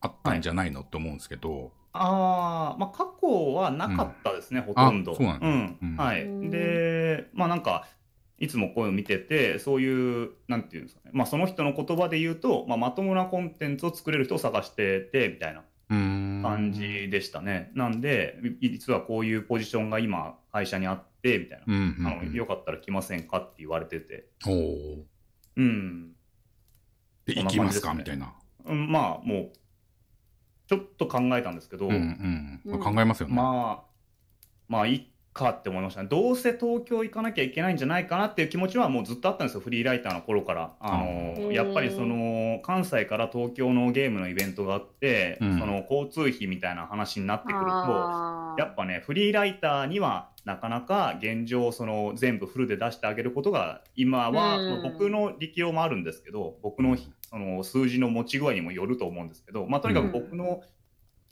[0.00, 0.80] あったんじゃないの？
[0.80, 5.12] って思うんですけど、ああ、まあ、過去はなかったですね、ほとんど。
[5.12, 6.24] あそうなんだんうんはい。
[6.24, 7.86] うんで、まあ、なんか、
[8.38, 11.12] いつもこういうの見てて、そういう、なんていうんですかね。
[11.14, 16.42] まあ、その人の言葉で言うと、まあ、まともなコンテンツを作れる人を探してて、みたいなうーん。
[16.42, 17.70] 感じでしたね。
[17.74, 21.64] なんで、い実はこういうポジションが今、会社にあって、みたいな。
[22.10, 24.26] あのよかったら来ませんかって言われてて。
[24.46, 25.02] おー
[25.56, 26.12] うん。
[27.24, 28.34] で、そん行きますかな感じですみたいな。
[28.66, 29.52] うんまあ、もう、
[30.66, 32.60] ちょっと考えたんですけど、うんうん。
[32.64, 33.34] うん考えますよね。
[33.34, 33.90] まあ、
[34.68, 35.02] まあ、いっ
[35.34, 36.08] かって思いましたね。
[36.08, 40.74] どうせ東京行かなきゃいけないんじゃないかなっていう気持ちはもうずっとあったんですよ、フリーライターの頃から。
[40.80, 47.70] あうんの、やっぱりその、関西から東京のゲームのイベントがあって、うんその交通費みたいな話になってくると、
[48.58, 56.96] やっぱね、フリーライターにはなかなか現状、その全部フルで出してあげることが、今は、うん僕の力量もあるんですけど、僕の
[57.34, 60.62] その数字の持ち具合にもよると思うんですけど、まあ、とにかく僕の、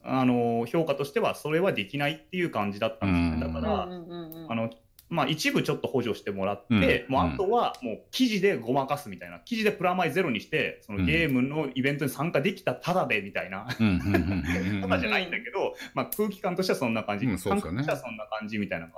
[0.02, 3.46] あの評価としては、それはできないっていう感じだったんですね。
[3.46, 3.54] うん。
[3.54, 4.52] だから、うんうんうんうん。
[4.52, 4.70] あの
[5.08, 7.12] まあ、一部ちょっと補助してもらって、うん。
[7.12, 13.68] もうあとはもう記事でごまかすみたいな、記事でプラマイゼロにして、そのゲームのイベントに参加できたただでみたいな。
[13.78, 13.86] うん。
[13.86, 13.96] うん。
[13.96, 14.22] うん。
[14.22, 14.74] うん。
[14.74, 14.80] うん。
[14.82, 18.94] ただじゃないんだけど、まあ、空気感としてはそんな感じ、うんそうね感覚としてはそんな感じみたいなと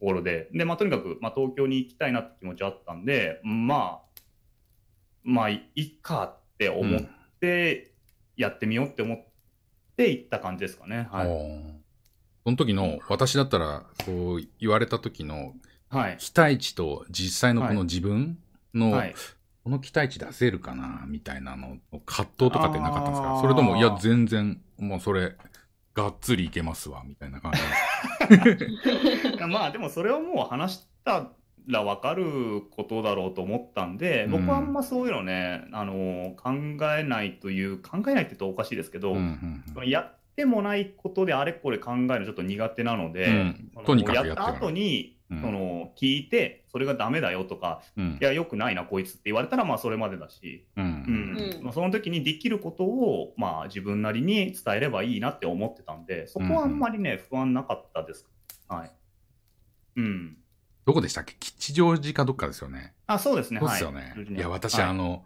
[0.00, 4.08] ころで、でまあ、とにかく、まあ、東京に行きたいなって気持ちはあったんで、まあ、
[5.22, 7.00] まあ、いいっかって思っ
[7.40, 7.92] て、
[8.36, 9.24] やってみようって思っ
[9.96, 11.08] て行った感じですかね。
[11.12, 11.26] はい。
[12.44, 15.54] その時の、私だったら、そう言われた時の、
[15.88, 16.16] はい。
[16.18, 18.38] 期待値と実際のこの自分
[18.74, 19.14] の、はい、
[19.62, 23.38] この期待値出せるかな、みたいなの、葛藤とかってなかったんですか？
[23.40, 25.36] それとも、いや、全然、もうそれ、
[25.94, 27.60] がっつりいけますわ、みたいな感じ。
[29.46, 31.30] まあでもそれはもう話した
[31.68, 34.30] ら分かることだろうと思ったんで、うん。
[34.32, 36.50] 僕はあんまそういうのね、あの考
[36.98, 43.70] えないという、考えないって言うとおかしいですけど、うんうんやってもないことであれこれ考えるのちょっと苦手なので、うん。
[43.74, 45.40] そのとにかくやってるやった後に、うん。
[45.42, 48.18] その聞いて、それがダメだよとか、うん。
[48.20, 50.84] いや、よくないな、こいつって言われたら、まあそれまでだし、うん。
[50.84, 51.54] うん。
[51.56, 51.64] うん。
[51.64, 58.26] まあその時にできることを、まあ、自分なりに伝えればいいなって思ってたんで、そこはあんまりね、不安なかったです。
[58.68, 58.90] はい。
[59.96, 60.36] うん。
[60.84, 61.34] どこでしたっけ？
[61.34, 62.94] 吉祥寺かどっかですよね。
[63.06, 63.60] あ、そうですね。
[63.60, 64.14] そうですよね。
[64.16, 65.24] はいい、や、私、はいあの、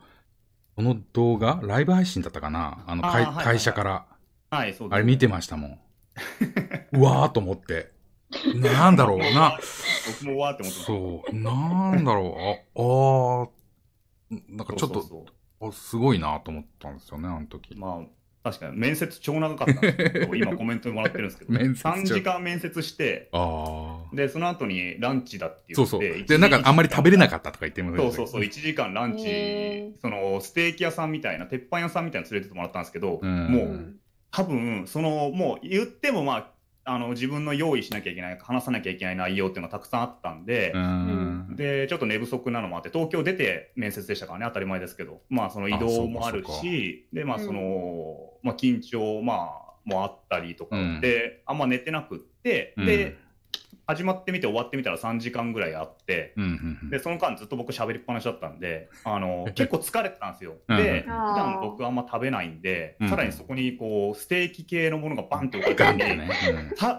[0.76, 2.84] この動画、ライブ配信だったかな？
[2.86, 4.06] あの、会会社から、
[4.50, 4.96] はい、そうです。
[4.96, 5.78] あれ見てましたもん。
[6.92, 7.92] うわーと思って。
[8.54, 9.58] なんだろうな。
[10.22, 12.80] 僕もわーって思ってそう、なんだろう。
[12.80, 15.26] あ、あーなんかちょっと、そうそう
[15.60, 17.78] そあすごいなと思ったんですよね、あの時う。
[17.78, 18.06] まあ、
[18.42, 18.76] 確かに。
[18.76, 21.90] 面接超長かったんですけど、 今コメントもらってるんですけど、面接超。
[21.90, 24.16] 3時間面接して、ああ。
[24.16, 26.26] で、その後にランチだってそう言って、そう。
[26.26, 29.94] で、なんかあんまり食べれなかっったとか言ってもそうそうそう、1時間ランチ。
[30.00, 33.46] そのステーキ屋さんみたいな、鉄板屋さんみたいなの連れてってもらったんですけど、うん。
[33.48, 33.96] もう、うん
[34.34, 36.51] 多分そのもう言ってもまあ
[36.84, 41.54] あの自分の用意しなきゃいけない話さなきゃいけない内容っていうのがたくさんあったんでう、ん。
[41.56, 45.20] でちょっと寝不足なのもあって東京出て面接でしたからね当たり前ですけど。
[45.28, 47.44] まあその移動もあるしでまあうん。
[47.44, 51.00] その、まあ緊張まあもあったりとかうん。
[51.00, 52.86] で、あんま寝てなくって、うん。
[52.86, 53.16] で、
[53.86, 56.90] 始まってみて終わってみたら3時間ぐらいあって、うんうんうん。
[56.90, 60.56] で、その間ずっと僕喋りっぱなしだったんで、あの、 結構疲れてたんですよ。
[60.68, 66.18] うんで、うん普段僕あんま食べないんでうん、さらにそこにこう、ステーキ系のものがバンって置かれて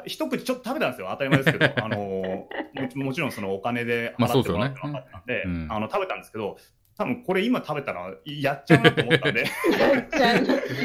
[0.06, 2.48] 一口ちょっと食べたんですよ、当たり前ですけど、あの
[2.96, 5.68] もちろんそのお金でまあ払ってもらってかったんで、うん。
[5.70, 6.58] あの食べたんですけど、
[6.96, 9.46] 多分これ今食べたらやっちゃうなと思ったんで、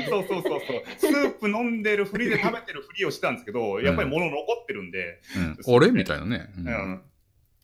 [0.08, 5.76] そうそうそうそう、スープ飲んでるふりで食べてるふりをしてたんですけど、やっぱり物残ってるんで、うん。
[5.76, 5.90] あれ？
[5.90, 6.48] みたいなね。
[6.56, 6.66] ううん。
[6.66, 7.02] ん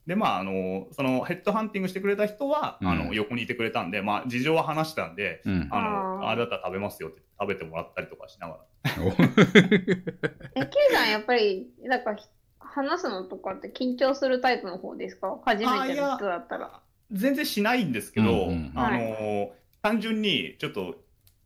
[0.07, 2.89] で、まあ、あの、そのヘッドハンティングしてくれた人は、うん。
[2.89, 5.69] あの横にいてくれたんで、まあ、事情は話したんで、うん。
[5.71, 5.81] あ
[6.21, 8.61] の、あれだったら食べますよって食べてもらったりとかしながら。
[9.03, 9.09] お。
[10.61, 12.15] え、Q さんやっぱり、なんか、
[12.59, 15.39] 話すのとかって緊張するタイプの方ですか？
[15.45, 16.81] 初めての人だったら。
[17.15, 19.53] 全然しないんですけど、うんうんあの
[19.83, 20.97] 単純にちょっと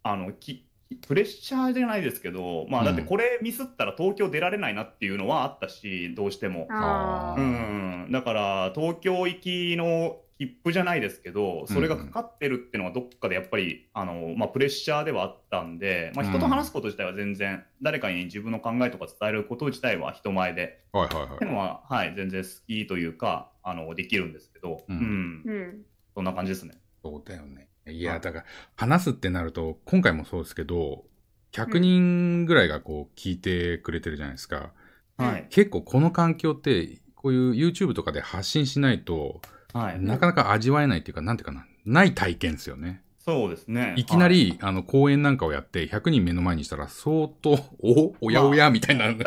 [0.04, 0.64] あのき
[1.06, 8.06] プレッシャーじゃないですけど、まあ、だってこれミスったら東京出られないなっていうのはあったしどうしても、あうー。
[8.08, 20.84] ん、だから東京行きの切符じゃないですけどそれがかかってるっていうのはどっかでやっぱりあの、まあ、プレッシャーではあったんで、まあ、人と話すこと自体は全然、誰かに自分の考えとか伝えること自体は人前で。
[20.92, 21.34] はいはいはい。
[21.34, 25.42] っていうのは、はい、全然好きというかあのできるんですけど、うん。
[25.46, 25.52] うん。
[25.52, 25.82] うん。
[26.14, 26.74] そんな感じですね。
[27.02, 27.67] そうだよね。
[27.90, 28.44] いや、はいだから、
[28.76, 31.04] 話すってなると、今回もそうですけど、
[31.52, 34.72] 100人ぐらいがこう聞いてくれてるじゃないですか。
[35.16, 35.46] はい。
[35.50, 39.40] 結構この環境って、こういう YouTube とかで発信しないと、
[39.72, 40.00] はい。
[40.00, 43.02] なかなか味わえないっていうか、なんていうかな、ない体験ですよね。
[43.28, 43.92] そうですね。
[43.98, 49.04] いきなり、あの、講演なんかをやって、100人目の前にしたら、相当、お、おやおや、みたいな。
[49.04, 49.24] はい、で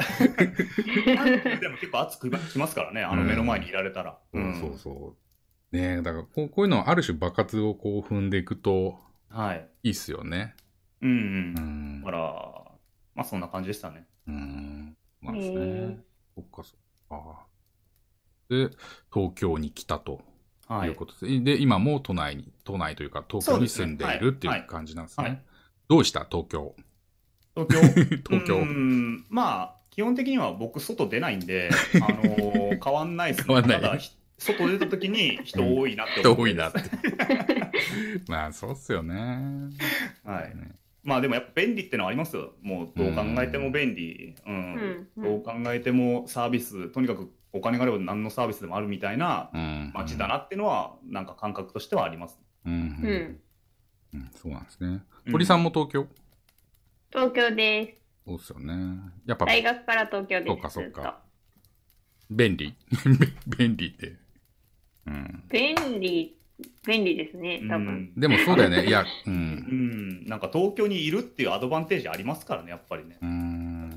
[1.70, 4.18] も結構熱くきますからね、あのうん目の前にいられたら。
[4.34, 5.21] そうそうそう。
[5.72, 9.00] ねえ、だからこう、こういうのある種爆発をこう踏んでいくと、
[9.30, 9.68] はい。
[9.84, 10.56] いいっすよね。
[11.02, 11.14] うんう。
[11.14, 12.12] うんだんか。
[12.12, 12.20] ら、
[13.16, 14.06] まあそんな感じでしたね。
[14.28, 14.98] うん。
[15.22, 16.00] まあですね。
[16.36, 16.78] そっかそっ
[17.10, 17.46] か。
[18.50, 18.70] で、
[19.14, 20.22] 東京に来たと
[20.68, 21.44] はいいうことです。
[21.44, 25.28] で、今も都内に、都内というか東京に住んでいるっていいう感じなんですね。
[25.28, 25.42] はい
[25.88, 26.26] どうした？
[26.30, 26.74] 東京。
[27.54, 28.06] 東京？
[28.40, 28.58] 東京。
[28.60, 31.70] うんまあ、基本的には僕、外出ないんで、
[32.02, 33.54] あのー変わんないですね。
[33.54, 36.46] 変わんないただ、ひ外出た時に人多いなって人思う。
[36.46, 36.80] 多いなって。
[38.28, 39.16] まあ、そうっすよね。
[40.24, 40.56] はい。
[40.56, 40.72] ね
[41.04, 42.54] まあでもやっぱ便利ってのはありますよ。
[42.62, 44.36] もうどう考えても便利。
[44.46, 44.56] うん。
[44.56, 49.92] うんうんどう考えてもサービス、とにかくお金があれば何のサービスでもあるみたいなうん。
[49.94, 52.40] 街だなっていうのは、なんか感覚としてはあります。
[52.66, 52.74] うん。
[52.74, 52.76] う。
[52.76, 53.40] うんん。
[54.14, 55.04] うんそうなんですね。
[55.26, 56.08] うん堀さんも東京？
[57.12, 58.02] 東京です。
[58.26, 58.74] そうっすよね。
[59.26, 60.48] やっぱ、大学から東京です。
[60.48, 61.20] そうかそうずっとか
[62.32, 62.74] 便利
[63.58, 64.21] 便利って。
[65.08, 65.44] うん。
[65.50, 66.36] 便利、
[66.86, 68.14] 便利ですね、多分。
[68.16, 68.86] でもそうだよね。
[68.86, 69.06] いや、う。
[69.30, 70.26] うんん。
[70.26, 73.18] なんか東京にいるっていうアドバンテージありますからね、やっぱりね。
[73.22, 73.90] うん。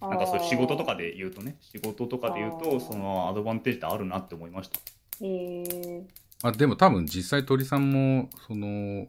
[0.00, 4.80] なんかそういう仕事とかで言うとね、仕事とかで言うと、そのアドバンテージってあるなって思いました。
[5.20, 6.02] へー
[6.42, 9.06] まあ、でも多分実際鳥さんも、その、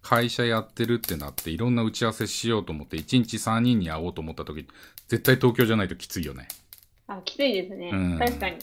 [0.00, 4.66] 会社やってるってなって、いろんな打ち合わせしようと思って、1日3人に会おうと思った時、
[5.08, 6.48] 絶対東京じゃないときついよね。
[7.06, 7.90] あ、きついですね。
[7.92, 8.56] うん確かに。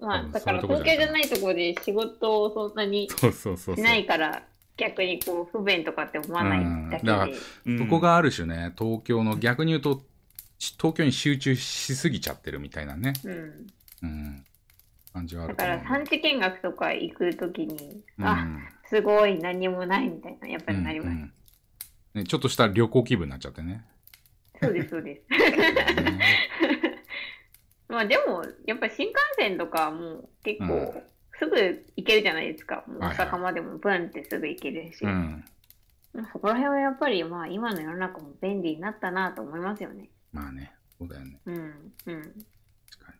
[0.00, 3.76] まあ、うんだから東京じゃないところで仕事をそんなにそうそうそうそう。
[3.76, 4.42] しないから、
[4.76, 7.12] 逆にこう不便とかって思わないだけで。
[7.12, 7.32] うんだから
[7.66, 10.02] うんそこがある種ね、東京の逆に言うと、
[10.58, 13.66] し東京に集中しすぎちゃってるみたいなね、うん。
[14.02, 14.44] うん、
[15.12, 15.82] 感じはあだから。
[15.82, 18.46] 産地見学とか行くときに、うんあ、
[18.88, 21.08] すごい何もないみたいな、やっぱりなります。
[21.08, 21.32] うんうん
[22.16, 23.84] ね、ちょっとした旅行気分になっちゃってね。
[24.62, 25.22] そうです、そうです。
[26.02, 26.20] ね
[27.88, 31.02] まあでも、やっぱり新幹線とかはもう結構、うん
[31.38, 31.56] すぐ
[31.96, 32.84] 行けるじゃないですか。
[32.86, 35.04] もうはいはい大阪までもブンってすぐ行けるし。
[35.04, 35.44] うん。
[36.12, 40.08] まあそこら辺はやっぱりまあ今の世の中も便利になったなと思いますよね。
[40.32, 41.40] まあね、そうだよね。
[41.46, 41.54] うん。
[41.54, 41.62] うん。
[42.22, 43.18] 確かに。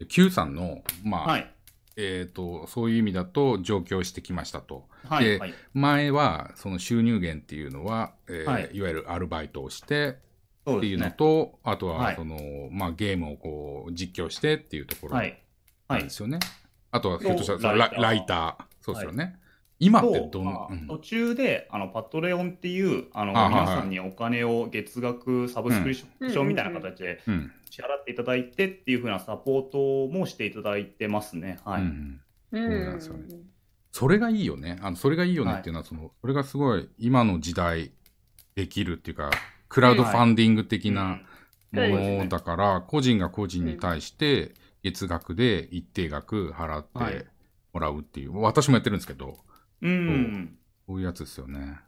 [0.00, 1.52] で Q さんの、まあ、はい。
[1.98, 4.86] えっ、と、そういう意味だと上京してきましたと。
[5.04, 5.24] はい。
[5.24, 5.54] ではい。
[5.72, 10.18] 前は、その収入源っていうのは、えーはいい、わゆるアルバイトをして
[10.66, 11.14] っていうのそうですね。
[11.16, 12.38] と、あとははいその、
[12.70, 15.40] まあ、ゲームをこう実況してっていうところはい。
[15.88, 16.10] はいなんで。
[16.10, 16.38] すよね。
[16.90, 18.64] あとは、ひょっとしたらラライターライター。
[18.80, 19.38] そうですよね。
[19.78, 31.58] 今ってどんな、途中であのパトレオンっていうあの皆さんにお金を月額サブスクリプションみたいな形でうん支払っていただいてっていう風なサポートもしていただいてますね。
[31.64, 31.82] はい。
[31.82, 32.20] うん
[32.52, 32.62] うん。
[32.62, 33.24] そうなんですよね
[33.92, 34.78] それがいいよね。
[34.82, 37.92] あのそれがいいよねっていうのは、そのそれがすごい今の時代
[38.54, 39.30] できるっていうか、
[39.68, 41.20] クラウドファンディング的な
[41.72, 47.26] ものだから、個人が個人に対して月額で一定額払っはいて
[47.72, 49.38] もらうっていう、私もやってるんですけど、
[49.82, 49.90] うん。
[49.90, 50.58] うん。
[50.86, 51.80] そういうやつですよね。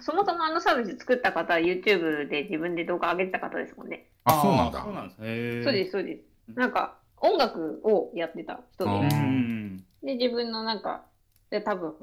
[0.00, 4.10] そもそもあのサービス作った方は YouTube で自分で動画上げてた方ですもんね。
[4.24, 4.92] あ、そうなんだそう。
[4.94, 5.64] なんです。
[5.64, 6.16] そうです、そうで
[6.48, 6.58] す。
[6.58, 9.76] なんか、音楽をやってた人で、ん。
[10.02, 11.04] で、自分のなんか、
[11.52, 11.94] で多分、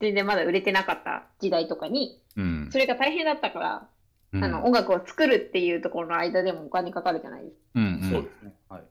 [0.00, 2.68] 全然まだ売れてなかった時代とかに、うん。
[2.72, 3.88] それが大変だったから、
[4.32, 7.60] うんあの、音楽を作るっていうところの間でもお金かかるじゃないですか。
[7.74, 8.54] うんうんそうですね。
[8.70, 8.82] はい。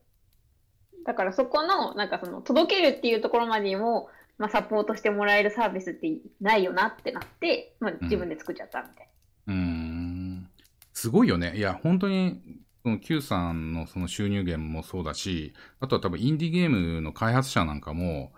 [1.06, 9.10] だからそこの、なんかその、届けるっていうところまでにも、まあ、サポートしてもらえるサービスってないよなってなって、まあ、自分で作っちゃったみたい
[9.48, 9.54] な。
[9.54, 10.50] うーん
[10.94, 11.58] すごいよね。
[11.58, 12.42] いや、本当に、
[12.84, 18.32] その Q さんのその収入源もそうだし、あとは多分インディーゲームの開発者なんかも、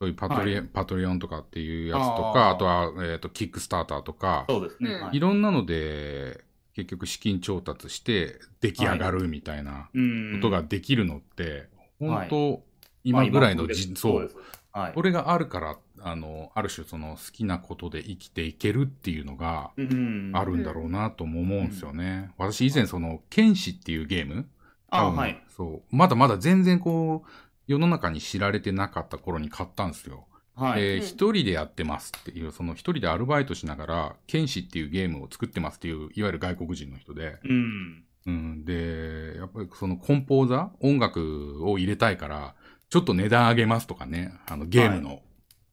[0.00, 5.10] そういうパトリ,、はパトリオンとかっていうやつとか、あとは、えっ、と、キックスターターとか、そうですね。
[5.12, 6.42] いいろんなので、
[6.72, 12.62] 結局資金調達して出来上がるみたいなうんことができるのって、はい本当、
[13.04, 14.30] 今ぐらいのじ、まあそう。
[14.72, 14.92] はい。
[14.94, 22.30] これがあるから、あの、ある種その好きなことで生きていけるっていうのがうんあるんだろうなとも思うんですよね。
[22.38, 24.48] 私以前その、剣士っていうゲーム
[24.88, 25.42] あ、はい。
[25.54, 25.94] そう。
[25.94, 27.30] まだまだ全然こう、
[27.70, 30.26] 世の中に知られてなかった頃に買ったんですよ。
[30.56, 30.80] はい。
[30.80, 38.04] で、うん一人でやってますっていう、その一人でアルバイトしながら、剣士っていうゲームを作ってますっていう、いわゆる外国人の人で、うん。
[38.26, 42.56] うん、で、やっぱりそのコンポーザー音楽を入れたいから、
[42.88, 45.22] ちょっと値段上げますとかね、あのゲームの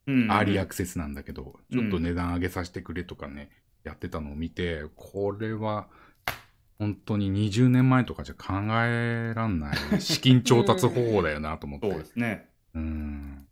[0.06, 3.50] うんアーリーアクセスなんだけど、うんちょっと値段上げさせてくれとかね、
[3.82, 5.88] やってたのを見て、これは、
[6.78, 8.54] 本当に20年前とかじゃ考
[8.84, 11.90] えらんない資金調達方法だよなと思って。
[11.90, 12.48] そうですね。
[12.74, 13.46] うん。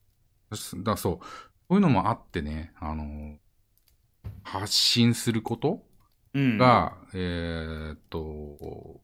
[0.85, 1.21] だそう、そ
[1.71, 3.37] ういうのもあってね、あの、
[4.45, 5.83] 発信すること
[6.35, 6.59] うん。
[6.59, 9.01] が、えーっと、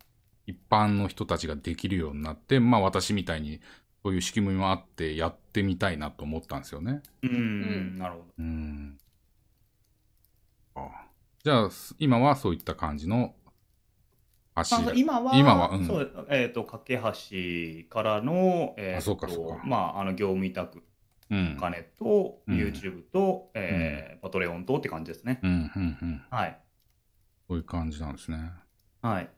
[0.46, 3.60] 一般の人たちができるようになって、まあ私みたいに、
[4.04, 7.02] そういう仕組みもあってやってみたいなと思ったんですよね。
[7.22, 7.98] うん。
[7.98, 8.24] なるほど。
[8.38, 8.98] うん。
[10.74, 10.88] あ
[11.44, 13.34] じゃあ、す今はそういった感じの
[14.54, 20.82] 足まあ今は、今はうんそう、えっ、と、架け橋からの、えーとあそうかそうかまあ、あの、業務委託、
[21.30, 21.60] うんお。
[21.60, 25.40] 金と、うん YouTube と、えーパトレオンとって感じですね。
[25.42, 26.22] うん、うん、うん。
[26.30, 26.58] はい。
[27.48, 28.52] そういう感じなんですね。
[29.00, 29.28] はい。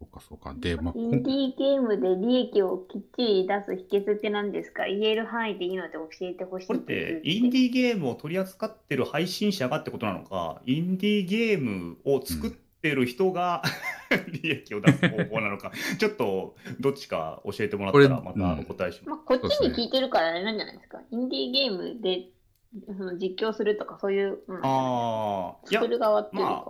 [0.00, 0.54] そうか、そうか。
[0.56, 4.84] で、まあ、こインディーゲームで利益をきっちり出す秘訣って何ですか？
[4.86, 12.50] 言える範囲でいいので教えてほしいこれって、インディーゲームを取り扱ってる配信者がってことなのか、インディーゲームを作っ
[12.80, 13.62] てる人が、
[14.42, 19.08] 利益を出す方法なのか、ちょっとどっちか教えてもらったら、またお答えします。
[19.10, 21.00] まあ、こっちに聞いてるからあれなんじゃないですか。
[21.10, 22.28] インディーゲームで
[22.96, 26.64] その実況するとかそういう、うん、ああ、いや作、る側っていうか。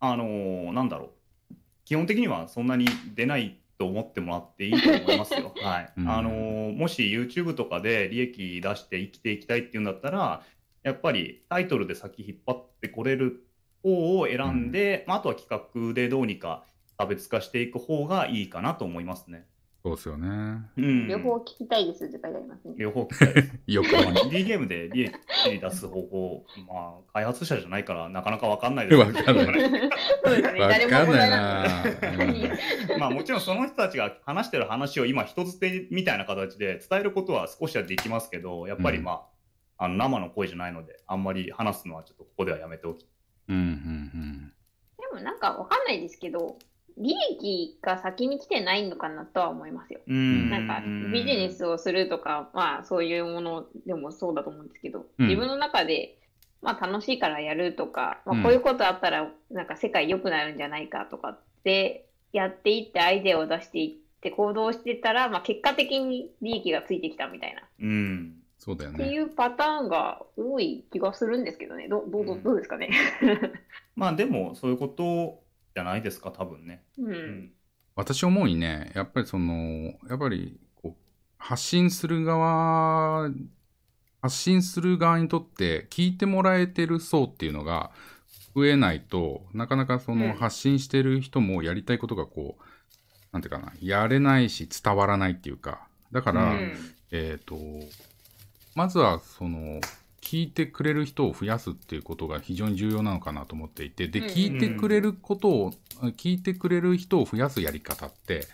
[0.00, 1.12] まあのーなんだろ
[1.50, 1.54] う。
[1.84, 5.52] 基本的にはそんなに出ないと思ってもらっていいと思いますよ。
[5.62, 5.92] はい。
[5.96, 10.42] うんあのーもし YouTube とかで利益出して生きていきたいっていうんだったら、
[10.82, 13.44] やっぱりタイトルで先引っ張ってこれる
[13.82, 16.64] 方を選んで、まあ、あとは企画でどうにか
[16.98, 19.46] 差別化していく方がいいかなと思いますね。
[19.84, 20.28] そうですよね。
[20.76, 21.08] うん。
[21.08, 22.74] 両方聞きたいですって書いてありますね。
[22.76, 23.50] 両方聞きたいです。
[23.66, 29.24] よくまあ、インディーゲームで利益出す方法、まあ、開発者じゃないからなかなかわかんないですわかんない
[30.24, 30.60] そうですね。
[30.60, 31.84] わ誰もかんないな
[33.00, 39.26] まあもちろんその人たちが話してる話を今人づてみたいな形で伝えることは少しはできますけど、やっぱりま
[39.78, 43.04] あ、あの生の声じゃないので、あんまり話すのはちょっとここではやめておき。
[43.48, 44.52] うん、うん、
[44.98, 46.58] でもなんかわかんないですけど、
[46.98, 50.00] 利益が先に来てないのかなとは思いますよ。
[50.06, 50.50] うん。
[50.50, 50.82] なんか
[51.12, 55.28] ビジネスをするとか、まあそういうものでもそうだと思うんですけど、うん。
[55.28, 56.18] 自分の中で、
[56.60, 58.40] まあ楽しいからやるとか、まうん。
[58.40, 68.41] あこういうことあったらなんか世界良くなるんじゃないかとかってやっていってアイデアを出していって行動してたら、まあ結果的に利益がついてきたみたいな、うん。
[68.64, 69.18] そうだよっていね。
[69.18, 71.88] うパターンが多い気がするんですけどね。
[71.88, 72.90] どどうどうどうですかね。
[73.96, 75.42] まあでも、そういうこと
[75.74, 76.84] じゃないですか、多分ね。
[76.96, 77.02] う。
[77.02, 77.52] うんん。
[77.96, 81.02] 私思うにね、やっぱりその、やっぱりこう
[81.38, 83.32] 発信する側、
[84.20, 87.90] 発信する側にとって聞いてもらえてる層っていうのが
[88.54, 92.62] 増えないとなかなかそうんの発信してる人もやりたいことがこう、
[93.32, 96.72] なんていうかな、やれないし伝わらないっていうか、だから、うん
[97.10, 97.56] えっ、と、
[98.74, 99.80] まずはその、
[100.20, 105.72] 聞いてくれる人を増やすっていうことが非常に重要なのかなと思っていて、で、うん聞いてくれることを、
[106.16, 108.46] 聞いてくれる人を増やすやり方って、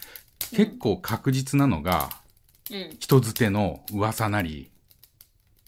[0.52, 2.08] 結構確実なのが、
[2.70, 2.96] うん。
[2.98, 4.70] 人づての噂なり、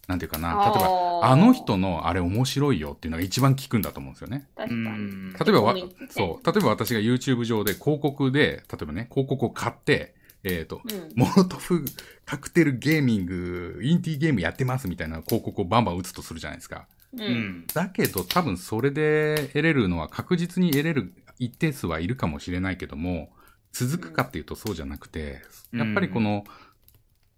[0.07, 0.88] なんていうかな、例えば、
[1.20, 4.48] ばあの人のあれ面白いよっていうのが一番聞くんだと思うんですよね。
[4.57, 4.80] 確かに。
[4.80, 5.74] うん例えば
[6.11, 6.46] そう。
[6.46, 11.12] 例えば私が YouTube 上で広告で、例えばね、広告を買って、えっ、と、うん。
[11.16, 11.84] モロトフ
[12.24, 16.86] カクテルゲーミング、インティーゲームやってますみたいな広告をバンバン打つとするじゃないですか。
[17.12, 17.16] う。
[17.16, 17.66] うんん。
[17.74, 23.30] だけど多分それで得れるのは確実に得れる一定数はいるかもしれないけども、
[23.72, 26.45] 続くかっていうとそうじゃなくて、うんやっぱりこの、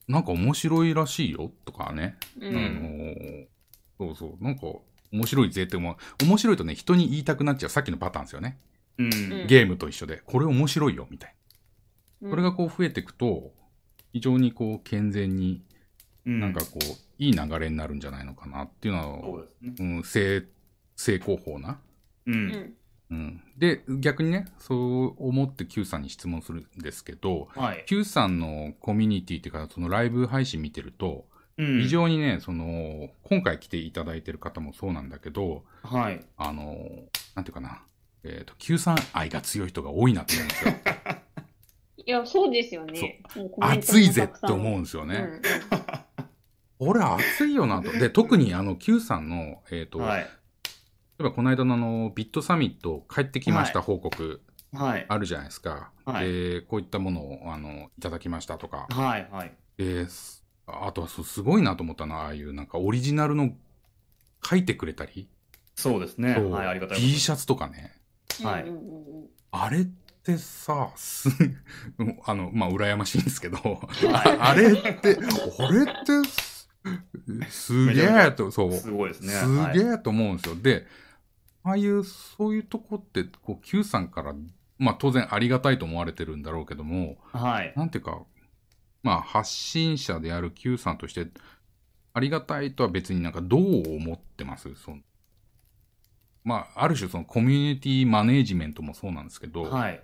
[0.08, 3.46] なんか面白いらしいよとかね、うあん。
[3.98, 4.66] のそうそう、なんか
[5.12, 5.96] 面白いぜって思う。
[6.24, 8.58] 面白いとね、人に言いたくなっちゃうさっきのパターンですよね。
[8.98, 9.06] うん。
[9.06, 9.08] う
[9.44, 11.41] んゲームと一緒で、これ面白いよみたいうんな。
[12.28, 13.52] これがこう増えていくと、
[14.12, 15.62] 非常にこう健全に、
[16.26, 16.84] うんなんかこう、
[17.18, 19.96] いい流れになるんじゃないのかなっていうのは、そうですね。
[19.96, 20.44] うん、正、
[20.96, 21.80] 正攻法な。
[22.26, 22.30] う。
[22.30, 22.74] うんん。
[23.10, 23.42] うん。
[23.58, 27.84] で、逆にね、そう思って Q さんに質問するんですけど、はい。
[27.86, 31.26] Q さんのコミュニティっていうか、そのライブ配信見てると、
[31.58, 36.24] うん非常にね、その、今回来ていただいてる方もそうなんだけど、はい。
[36.38, 36.88] あの、
[37.34, 37.82] なんていうかな、
[38.24, 40.74] えっ、と、Q さん愛が強い人が多いなって思うんですよ。
[42.04, 43.22] いや、そうですよね。
[43.36, 45.14] もうコメントも熱いぜって思うんですよね。
[45.16, 45.40] うんうん
[46.84, 47.92] 俺熱いよなと。
[47.92, 50.20] で、特にあの Q さんの、えっ、と、はい。
[50.22, 50.26] 例
[51.20, 54.40] えばこの間のあの、ビットサミット帰ってきました報告
[54.72, 55.06] はい。
[55.08, 55.92] あるじゃないですか。
[56.04, 58.88] はいで、こういったものを、あの、いただきましたとか。
[58.90, 59.28] はい。
[59.30, 59.52] はい。
[59.76, 63.50] ですあとはそうすごいなと思ったのは、ああいうなんかオリジナルの
[64.44, 65.28] 書いてくれたり、
[65.76, 66.34] そうですね。
[66.36, 66.66] そうはい。
[66.66, 67.94] ありがたい T シャツとかね。
[68.42, 68.64] はい
[69.54, 69.86] あれっ
[70.24, 71.28] てさ、 す、
[72.24, 75.18] あの、まあ、羨ましいんですけど、はあれって、
[75.58, 76.68] 俺ってす、
[77.50, 79.32] すげえと、そう、すごいですね。
[79.32, 80.56] すはいげえと思うんですよ。
[80.56, 80.86] で、
[81.64, 84.34] ああいう、そういうとこって、こう、Q さんから、
[84.78, 87.72] まあ、当然ありがたいと思われてるんだろうけども、はい。
[87.76, 88.22] なんていうか、
[89.02, 91.28] まあ、発信者である Q さんとして、
[92.14, 94.74] ありがたいとは別になんかどう思ってます？
[94.74, 94.98] その
[96.44, 100.02] まあ、ある種そのコミュニティマネージメントもそうなんですけど、はい。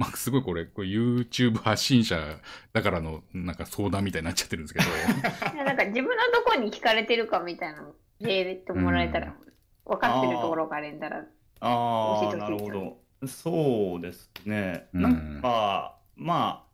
[0.00, 2.38] まあ、すごいこれ、これ YouTube 発信者
[2.72, 4.86] だからのなんか相談みたいになっちゃってるんですけど、
[5.54, 9.36] いやなんか自分のとこに聞かれてるかみたいなので入れてもらえたら、
[9.84, 11.18] 分かってるところがあれんだら、
[11.60, 13.26] あ教あ、なるほど。
[13.26, 14.88] そうですね。
[14.94, 16.64] うんなんか、ま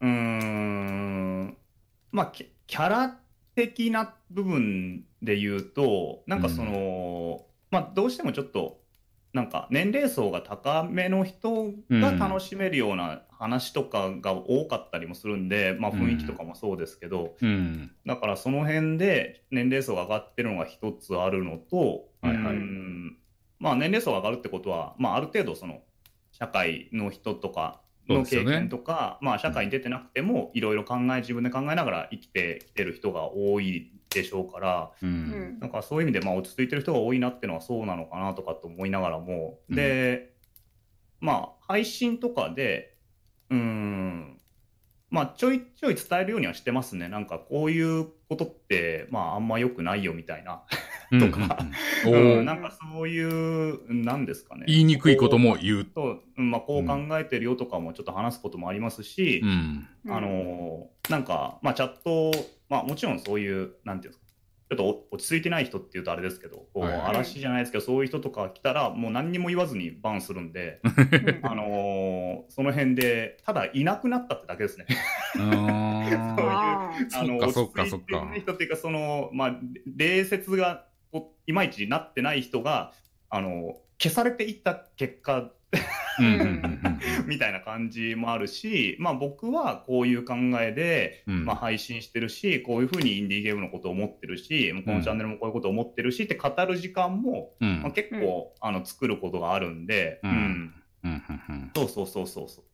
[0.00, 1.56] あ、うーん、
[2.12, 3.18] まあ、キャキャラ
[3.56, 8.83] 的な部分で言うと、なんかその、まあ、どうしてもちょっと、
[9.34, 17.90] なんか年齢層が高めの人が楽しめるような話とかが多かったりもするんで、まあ雰囲気とかもそうですけど、うん。
[18.06, 22.54] だからその辺で年齢層が上がってるのが一つあるのと、はいはい。
[22.54, 23.18] うん。
[23.58, 25.82] まあ年齢層が上がるってことは、まあある程度その
[26.30, 35.06] 社会の人とかの経験とか、まあ社会に出てなくてもいろいろ考え、自分で考えながら生きてきてる人が多いでしょうから、う。
[35.06, 40.32] うんんなんかそういう意味でまあ落ち着いてる人が多いなっていうのはそうなのかなとかと思いながらも、で、
[41.20, 42.96] まあ配信とかで、
[43.50, 44.40] うん、
[45.10, 47.08] まあちょいちょい伝えるようにはしてますね。
[47.08, 50.62] なんかこういうことって、まああんま良くないよみたいな。
[51.20, 51.58] とか
[52.06, 54.64] うんうんうん うんなんかそういう、なんですかね。
[54.66, 55.84] 言いにくいことも言う。
[55.84, 59.88] と、うんまあこう考えてるよとかもちょっと話すこともありますし、うん。
[60.08, 62.32] あのーなんか、まあ、チャット、
[62.70, 64.24] まあ、もちろんそういう、なんていうんですか、
[64.70, 70.92] ちょっとお落ち着いてない人っていうとあれですけど、こう嵐じゃないですけど、そういう人とか来たら、もう何にも言わずにバンするんで、う ん
[71.42, 74.86] あのーその辺で、ただいなくなったってだけですね。
[77.10, 79.60] そっかそっか落ち着いてない人っていうか、その、まあ、
[79.96, 80.86] 礼節が
[81.46, 82.92] いまいちなってない人が、
[83.30, 85.50] あの消されていった結果、
[87.26, 91.44] みたいな感じもあるし、まあ、僕はこういう考えで、うん。
[91.44, 97.82] まあ、配信してるし、こういうふうにインディーゲームのことを思ってるし、このチャンネルもこういうことを思ってるしって語る時間も、うん。
[97.82, 100.30] まあ、結構、あの作ることがあるんで、うん。
[100.30, 100.74] うん。
[101.04, 101.70] うんうんうん。
[101.74, 102.64] そうそうそうそうそう。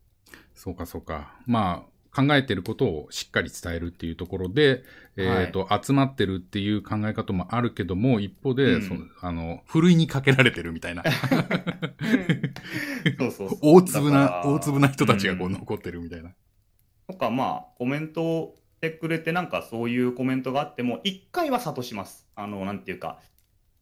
[0.55, 1.35] そうかそうか。
[1.47, 4.83] まあ、考えてることをしっかり伝えるっていうところで、
[5.17, 8.83] えっ、と、集まってるっていう考え方もあるけども、一方で、うん。
[8.83, 11.05] そのあの、ふるいにかけられてるみたいな、
[13.19, 13.59] そうそうそう。
[13.63, 15.53] 大粒な、大粒な人たちがこううん。
[15.53, 16.31] 残ってるみたいな。
[17.09, 22.29] とか、まあ、コメントをしてくれて、なんかそういうコメントがあっても、一回は諭します。
[22.35, 23.21] あの、なんていうか、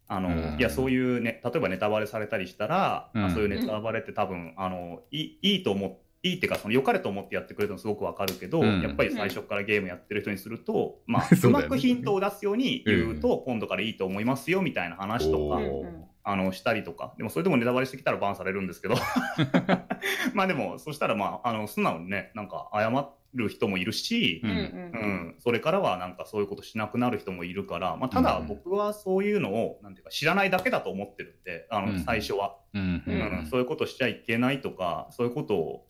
[0.07, 0.59] あの、うん。
[0.59, 3.24] いや、そういうね、例えばネタバレされたりしたら、うん。
[3.24, 8.81] あそういうネタバレって多分、あの、いいいいと思っいいっていうか、その良かれと思ってやってくれるのすごくわかるけど、うん。
[8.83, 11.69] やっぱり最初からゲームやってる人にすると、 まあ、そううだよね。
[11.71, 15.61] まくヒントを出すように言うと、今度からいいと思いますよみたいな話とか
[16.25, 18.97] あのしたりとか、でもそれでもネタバレしてきたらバンされるんですけど、
[20.35, 22.91] まあでも、そしたら、まあ、あの素直にね、なんか謝
[23.35, 33.43] る人もいるし、うんうんうん、それからはなんかそういうことしなくなる人もいるから、まあ、ただうん僕はそういうのをなんていうか知らないだけだと思ってるんで、あのうん最初は、うんううん。
[33.43, 33.47] ん。
[33.47, 35.87] そういうことしちゃいけないとか、そういうことを、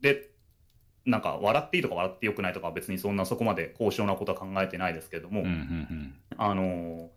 [0.00, 0.30] で、
[1.04, 7.10] なんか笑っていいとか笑ってよくないとかは別にそんなそこまで高尚なことは考えてないですけども、うんうんあの、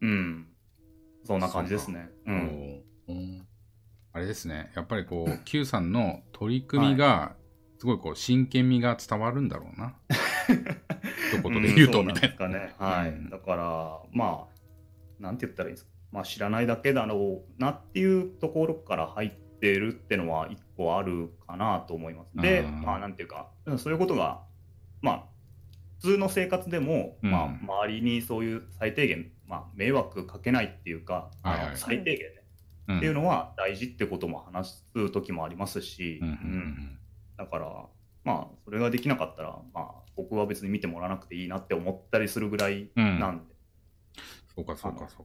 [0.00, 0.46] うん。
[1.24, 2.08] そんな感じですね。
[2.26, 2.82] うん。
[3.08, 3.46] おーうん
[4.12, 4.70] あれですね。
[4.76, 7.34] やっぱりこう、Q さんの取り組みが、
[7.78, 9.96] すごいこう、真剣味が伝わるんだろうな。
[11.32, 12.36] 一言で言うと、んみたいな。
[12.38, 12.72] そうなん。
[12.78, 13.10] はい。
[13.10, 15.90] うんだから、まあ、なんて言ったらいいんですか。
[16.12, 19.30] まあ、知らないだけだろうなっていうところから入っ
[19.60, 22.30] てるってのは一個あるかなと思います。
[22.40, 24.42] で、うんまあ、なんていうか、うんそういうことが、
[25.00, 25.24] まあ、
[26.00, 32.42] 普通の生活でも、うんまあ、周りにそういう最低限、まあ、迷惑かけないっていうか、はいはい最低限ね、
[32.88, 36.98] うんっていうのは大事ってことも話す時もありますし、うんうんうん
[37.36, 37.66] だから、
[38.22, 42.90] まあ、それができなかったら、まあ、僕は別に見てもらわなくていいなって思ったりするぐらい。
[42.94, 43.54] なんで、
[44.54, 45.24] そうか、そうか、そうか。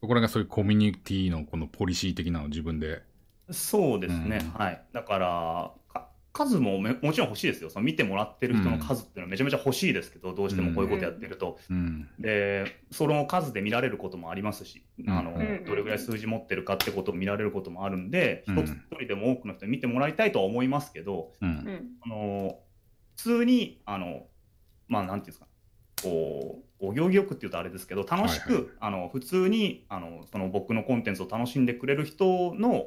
[0.00, 3.02] そこらがそういうコミュニティのこのポリシー的なのを自分で。
[3.50, 4.82] そうですね、うんはい。
[4.92, 7.70] だから、か数もめもちろん欲しいですよ。
[7.70, 11.58] その見てもらってる人の数っていうのはめちゃめちゃ欲しいですけど、どうしてもこういうことやってると。
[11.70, 12.08] うん。
[12.18, 21.32] で、その数で見られることもありますし、あのうんどれぐらい数字持ってるかってことを見られることもあるんで、うん一つ一人でも多くの人に見てもらいたいとは思いますけど。
[21.40, 21.46] あ
[22.08, 22.58] の
[23.16, 24.26] 普通に、あの
[24.88, 25.46] まあ、なんていうんですか、
[26.02, 32.86] こう、お行儀よくっていうとあれですけど、楽しく、はいはあの普通にあのその僕のコンテンツを楽しんでくれる人のうん。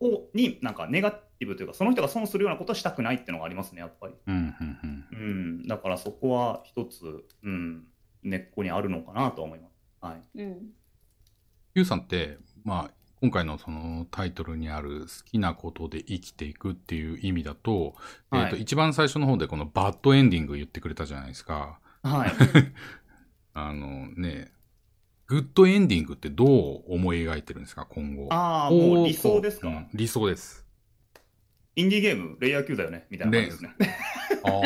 [0.00, 4.14] をに、なんかネガティブというか、その人が損するようなことをしたくないっていうのがありますね、やっぱり。
[4.26, 4.34] うん。
[4.34, 4.78] うん。
[4.82, 5.04] うん。
[5.10, 5.14] う
[5.62, 7.84] ん、だからそこは一つ、うん、
[8.22, 9.72] 根っこにあるのかなとは思います。
[10.00, 10.42] はい。
[10.42, 10.70] うん。
[11.74, 17.94] Q さんって、まあ、今回のそのタイトルにある好きなことで生きていくっていう意味だと、
[18.30, 21.78] はいえっ、と、一番最初の方でこのバッドエンディング言ってくれたじゃないですか。
[22.02, 22.32] はい。
[23.54, 24.50] あのね、
[25.32, 28.28] グッドエンディングってどう思い描いてるんですか、今後？
[28.30, 30.66] ああ、こもう理想ですか、うん理想です。
[31.74, 33.70] インディーゲーム、レイヤー級だよね、みたいな感じですね。
[34.44, 34.60] あ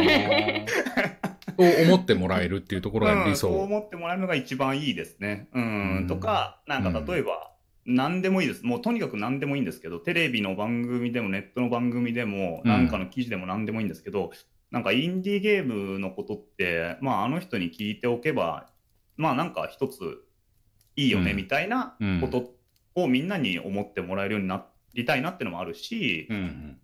[1.52, 1.54] あ。
[1.54, 3.60] と思ってもらえるっていうところが理うん、そう想。
[3.60, 5.48] 思ってもらえるのが一番いいですね。
[5.52, 7.52] うん、うんとか、なんか例えば、
[7.84, 8.66] 何でもいいです。
[8.66, 14.32] もうとにかく何でもいいんですけど、テレビの番組でもネットの番組でも、うんなんかの記事でも何でもいいんですけど、
[14.72, 18.66] なんかインディーゲームのことって、まああの人に聞いておけば、
[19.16, 20.25] まあなんか一つ
[20.96, 22.54] いいよねうんみたいなこと
[22.94, 26.78] をみんなに思ってもらえるようになりたいなっていうのもあるし、うん。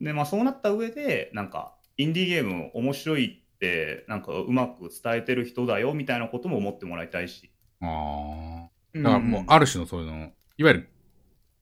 [0.00, 7.50] で、まあそうなった上で、なんか、インディーゲーム面白いって、なんかうまく伝えてる人だよみたいなことも思ってもらいたいし。
[7.80, 8.98] ああ。
[8.98, 10.88] だだからもう、ある種のそういうの、いわゆる、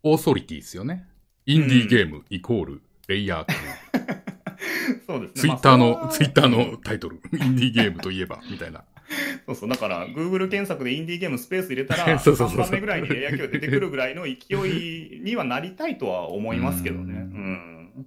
[0.04, 1.06] オーソリティですよね。
[1.46, 3.46] インディーゲームイコール、レイヤー。
[5.06, 5.40] そうですね。
[5.40, 7.20] ツイッターの、まあツイッターのタイトル。
[7.32, 8.84] インディーゲームといえば、みたいな。
[9.46, 17.14] そうそう、だから、Google 検索でインディーゲームスペース入れたら、 そうそうそうそう3番目ぐらいにレイヤー級が出てくるぐらいの勢いにはなりたいとは思いますけどね。
[17.14, 17.52] ううん
[18.00, 18.06] ん。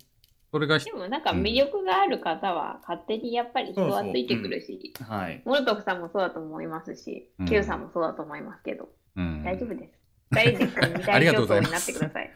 [0.51, 5.41] それがひでもなんか魅力がある方は勝手にやっぱり人はついてくるし、はい。
[5.43, 9.93] モルトフさんもそうだと思いますしうん、Q さんもそうだと思いますけど、うん大丈夫です。
[10.31, 10.77] 大丈夫です。
[10.77, 12.31] 見 あたいりがとうござい状況になっますてください。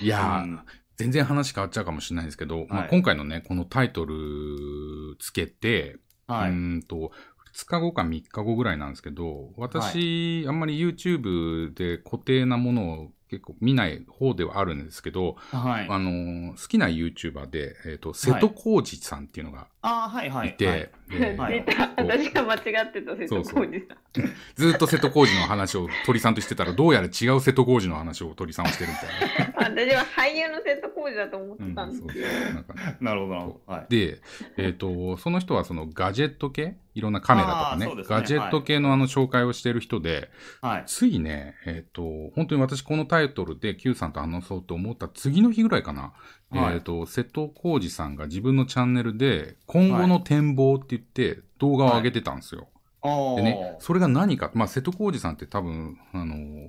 [0.00, 0.60] いやー、うん
[1.00, 5.96] 全然話変わっちゃうかもしれないんですけど、まあ、はい今回のね、このタイトルつけて、
[6.26, 6.50] はい。
[6.50, 7.12] うーんと、
[7.54, 15.86] 2日後か3日後ぐらいなんですけど、私、あんまり YouTube で固定なものを結構見ない方ではあるんですけど、はい。
[15.88, 20.52] あのー好きな YouTuber で、えっ、と、瀬戸康史さんっていうのがああ、はいはいい。
[20.54, 21.90] て、はいではい出た。
[21.96, 23.70] 私が間違ってた瀬戸康史さん。
[24.56, 29.49] ずっと瀬戸康史の話を鳥さんとしてたら、どうやら違う瀬戸康史の話を鳥さんはしてるみたいな。
[29.60, 32.54] 私は俳優の瀬戸康史だと思ってうんたんそうですよ。
[32.54, 33.72] なんかねなるほど、なるほど。
[33.72, 33.86] はい。
[33.88, 34.20] で、
[34.56, 40.30] えっ、と、その人はそのガジェット系、いろんなカメラとかねねガジェット系のあの紹介をしてる人で、
[40.60, 40.84] はい。
[40.86, 42.02] ついね、えっ、と、
[42.34, 46.12] 本当に私このタイトルで Q さんと話そうと思った次の日ぐらいかな。
[46.50, 52.68] はいえっ、と、瀬戸康史さんが自分のチャンネルで今後の展望って言って動画を上げてたんですよ。
[53.02, 56.68] でね、それが何か、まあ、瀬戸康史さんって多分、あの、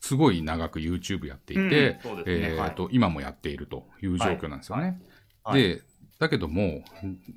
[0.00, 1.66] すごい長く YouTube やっていて、う
[1.98, 2.56] んそうですね。
[2.56, 5.00] はいえっと、今もやっているという状況なんですよね。
[5.42, 5.62] はい。
[5.62, 5.82] で、
[6.18, 6.82] だけども、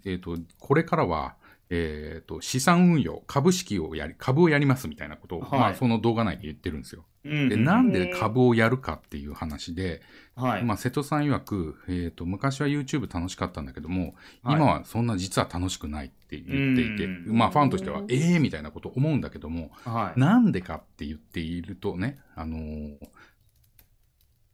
[0.06, 1.36] えっ、と、これからは、
[1.72, 7.06] えっ、と、資産運用、株式をやり、株をやりますみたいなことを、はいまあ、その動画内で言ってるんですよ。
[7.26, 10.02] うんで、なんで株をやるかっていう話で、
[10.36, 10.64] はい。
[10.64, 20.20] まあ、瀬戸さん曰く、えっ、と、昔は YouTube 楽しかったんだけども、はい今はそんな実は楽しくないって言っていて、うんまあ、ファンとしてはう、んええみたいなこと思うんだけども、はい。
[20.20, 22.98] なんでかって言っているとね、あのー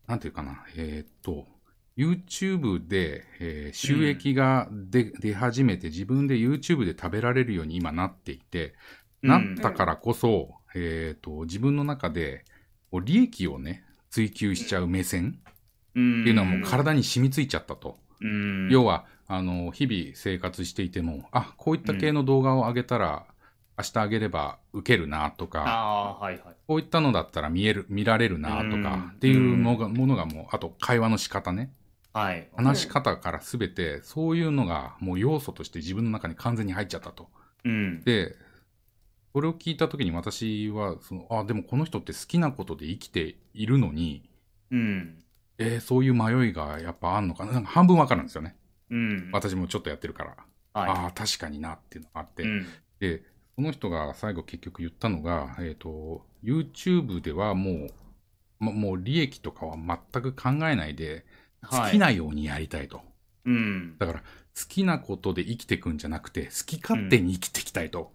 [0.07, 1.47] なんていうかな、えーっと、
[1.97, 8.75] YouTube で、えー収益が出,、出始めて自分で YouTube で食べられるように今なっていて、
[9.21, 12.45] なったからこそ、えと、自分の中で
[12.93, 15.39] 利益をね、追求しちゃう目線
[15.91, 17.97] っていうのはもう体に染みついちゃったと。
[18.21, 23.25] うん、要は、あの、日々生活していても、あ、こういった系の動画を上げたら、
[23.77, 25.59] 明日あげれば受けるなとか、
[26.21, 26.55] はいはい。
[26.67, 31.71] こういったのだったら見える、見られるなとうんかっていうのが、ものがもう、あと会話の仕方ね。
[32.16, 32.47] はい。
[32.55, 37.28] 話し方からすべて、そういうのがもう要素として自分の中に完全に入っちゃったと。
[37.66, 38.01] うん。
[38.05, 38.38] で、
[39.34, 44.30] これを聞いたときに私は、その、あ、でもこの人って好きなことで生きているのに、
[44.72, 45.24] うん。
[45.57, 47.51] えーそういう迷いがやっぱあんのかな？
[47.51, 48.55] なんか半分わかるんですよね。
[48.89, 49.30] うん。
[49.34, 50.30] 私もちょっとやってるから。
[50.74, 50.89] はい。
[50.89, 52.43] ああ、確かになっていうのがあって。
[52.43, 52.66] うん。
[52.99, 53.24] で、
[53.55, 57.89] その人が最後結局言ったのが、えっ、と、YouTube ではもう、
[58.59, 61.26] まもう利益とかは全く考えないで、
[61.63, 63.01] 好きなようにやりたいと。
[63.45, 63.97] うん。
[63.97, 64.25] だから、好
[64.69, 68.11] きなことで生きていくんじゃなくて、好き勝手に生きていきたいと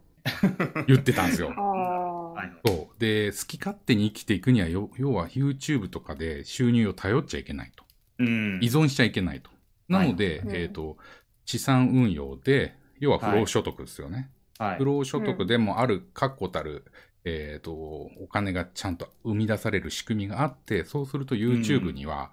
[0.87, 1.53] 言ってたんですよ。
[1.57, 2.33] ああ。
[2.33, 2.53] はい。
[2.65, 3.01] そう。
[3.01, 7.85] で、好き勝手に生きていくには、よ要は YouTube とかで収入を頼っちゃいけないと。
[8.19, 8.59] うん。
[8.63, 9.51] 依存しちゃいけないと。
[9.89, 10.97] なので、はいえっ、と、
[11.45, 14.31] 資産運用で、要は不労所得ですよね。
[14.59, 14.85] はい不。
[14.85, 16.85] 労所得でもある確固たる、
[17.25, 22.31] えっ、と、お金がちゃんと生み出される仕組みがあって、そうすると YouTube には、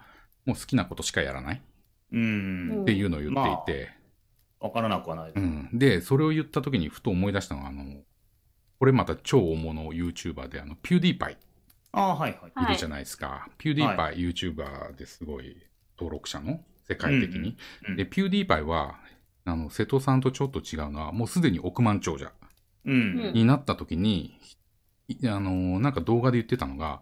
[0.48, 1.62] もう好きなことしかやらない？
[2.14, 2.82] うん。
[2.84, 3.92] っていうのを言っていて、
[4.60, 5.32] わからなくはない。
[5.36, 5.70] うん。
[5.74, 7.84] で、それを言った時にふと思い出したのが、あの、
[8.80, 11.38] これまた超大物 YouTuber で、あの、ピューディーパイ
[11.92, 12.52] ああ、はいはい。
[12.56, 13.50] はいいるじゃないですか。
[13.58, 15.58] ピューディーパイ YouTuber ですごい
[15.98, 16.62] 登録者の？
[16.88, 17.58] 世界的に。
[17.90, 18.96] うんで、ピューディーパイは、
[19.44, 22.32] あの、瀬戸さんとちょっと違うのは、もうすでに億万長者
[22.86, 23.34] うん。
[23.34, 24.40] になった時に、
[25.10, 27.02] いあの、なんか動画で言ってたのが、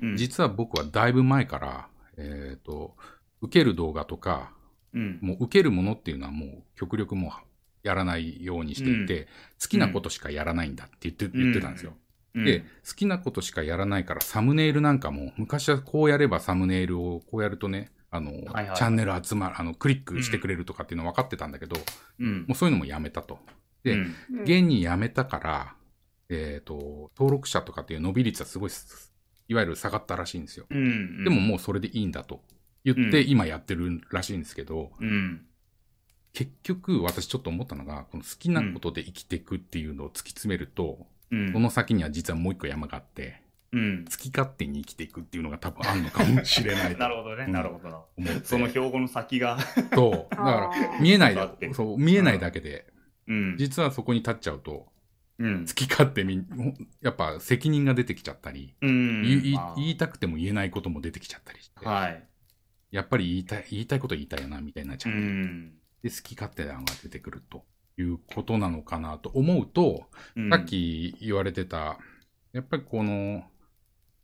[0.00, 0.16] うん。
[0.16, 2.96] 実は僕はだいぶ前から、えっ、と、
[3.40, 4.52] 受ける動画とか、
[4.94, 5.18] うん。
[5.20, 7.30] もう受けるものっていうのはもう極力もう
[7.86, 9.28] やらないようにしていて、
[9.60, 11.92] 好きなことしかやらないんだって言って,、言ってたんですよ。
[12.34, 12.44] うん。
[12.44, 18.76] で、好きなことしかやらないから、サムネイルなんかも、昔はこうやればサムネイルをこうやるとね、あの、はいはい。
[18.76, 21.76] チャンネル集まる、あの、クリックしてくれるとかっていうの分かってたんだけど、
[22.18, 22.44] うん。
[22.46, 23.38] もうそういうのもやめたと。
[23.82, 24.14] でうん。
[24.32, 24.40] うん。
[24.42, 25.74] 現にやめたから、
[26.28, 28.70] えっ、と、登録者とかっていう伸び率はすごい、
[29.48, 30.66] いわゆる下がったらしいんですよ。
[30.70, 31.24] うん。
[31.24, 32.40] でももうそれでいいんだと
[32.84, 35.46] 言って、うん今やってるらしいんですけど、うん。
[36.32, 41.52] 結局私ちょっと思ったのが、この好きなことで生きていくっていうのを突き詰めると、うん。
[41.52, 43.42] その先には実はもう一個山があって、
[43.72, 44.04] うん。
[44.04, 47.44] 好き勝手に生きていくっていうのが多分あるのかもしれないと なるほどね。
[47.44, 48.08] うんなるほど。
[48.44, 49.58] その標語の先が。
[49.94, 50.34] そう。
[50.34, 51.36] だから、見えない
[51.72, 52.86] そう、見えないだけで、
[53.26, 53.56] うん。
[53.58, 54.86] 実はそこに立っちゃうと、
[55.38, 55.74] うん好。
[55.74, 56.44] き勝手に、
[57.02, 59.22] やっぱ責任が出てきちゃったり、うん。
[59.22, 62.26] 言いたくても言えないことも出てきちゃったりして、はい。
[62.90, 65.70] やっぱり言いたい、言いたいこと言いたいよな、みたいになっちうゃって、ん。
[66.02, 67.64] で、好き勝手案が出てくると
[67.98, 70.06] いうことなのかなと思うと、
[70.36, 71.98] うんさっ、き言われてた、
[72.52, 73.44] やっぱりこの、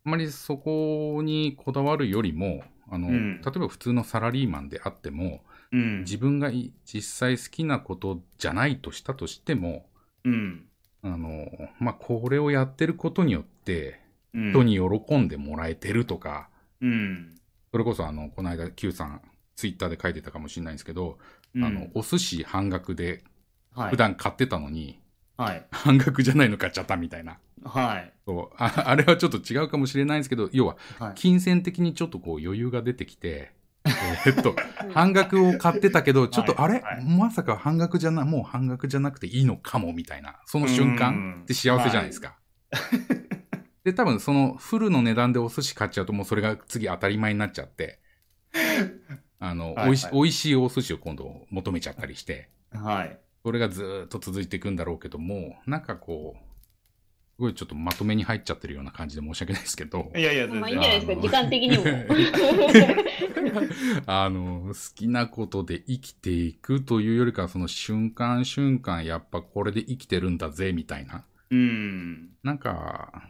[0.05, 5.99] あまりそこにこだわるよりも、あの、うん例えば普通のサラリーマンであっても、うん。
[6.01, 9.85] 自分がい実際好きなことじゃないとしたとしても、
[10.23, 10.67] うん。
[11.03, 11.47] あの、
[11.79, 13.99] まあ、これをやってることによって、
[14.33, 14.51] うん。
[14.51, 16.49] 人に喜んでもらえてるとか、
[16.81, 17.35] うん。
[17.71, 19.21] それこそあの、この間 Q さん、
[19.55, 21.17] ツイッターで書いてたかもしれないんですけど、
[21.55, 23.23] うんあの、お寿司半額で
[23.75, 23.89] はい。
[23.91, 24.99] 普段買ってたのに、
[25.37, 25.65] はい。
[25.71, 27.37] 半額じゃないの買っちゃったみたいな。
[27.63, 28.13] はい。
[28.25, 31.13] そうああれはちょっと違うかもしれないんですけど、要は、はい。
[31.15, 33.51] 金銭的にちょっとこう余裕が出てきて、
[34.25, 37.05] えーっと、うん半額を買ってたけど、ちょっと、はいあれ、はい。
[37.05, 42.37] まさか半額じゃな、もう半額じゃなくていいのかも、みたいな、その瞬間って幸せじゃないですか。
[43.83, 47.99] で、多分そのフルの値段でお寿司買っちゃうと、もうそれが次当たり前になっちゃって、
[49.39, 53.19] あの、はいおいしはい美味しいお寿司を今度求めちゃったりして、はい。
[53.43, 56.52] それがずーっと続いていくんだろうけども、なんかこう、
[57.35, 61.83] すごいちょっとまとめに入っちゃってるような感じで申し訳ないですけど、いやいや、全まあいいんじゃないですか、時間的にも。
[64.05, 71.25] あの、好きなことで生きていくというよりかは、その瞬間瞬間、やっぱこれで生きてるんだぜ、みたいな。
[71.49, 72.29] うん。
[72.43, 73.27] なんか、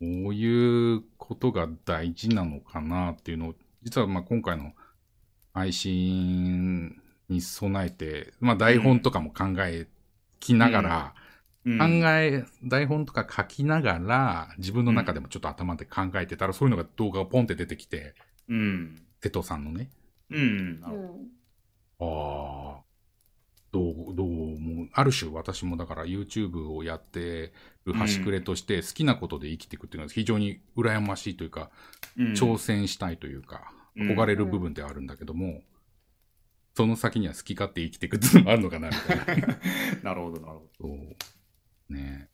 [0.00, 3.54] こういうことが大事なのかなっていうのを、
[3.84, 4.72] 実はまあ今回の
[5.54, 9.86] 配信に備えて、まあ台本とかも考え
[10.40, 11.21] きながら、うん
[11.64, 18.14] 考え、台本とか書きながら、自分の中でもちょっと頭で考えてたら、そういうのが動画がポンって出てきて、
[18.48, 19.02] うん。
[19.20, 19.90] 瀬戸さんのね、
[20.30, 20.80] うん。
[20.80, 21.18] なうるほ
[22.00, 22.06] ど。
[22.06, 22.74] ん。
[22.74, 22.82] ああ、
[23.70, 23.80] ど
[24.12, 24.28] う、どう
[24.58, 27.52] も、ある種私もだから YouTube をやって
[27.84, 31.70] る端くれとして好きなことで生きていくっていうのは非常に羨ましいというか、
[32.16, 32.32] うん。
[32.32, 34.08] 挑戦したいというか、うん。
[34.10, 35.62] 憧れる部分ではあるんだけども、
[36.74, 39.58] その先には好き勝手生きていくっていうのもあるのかな、みたいな。
[40.02, 41.16] なるほど、なるほそう。
[41.92, 42.32] ねえ。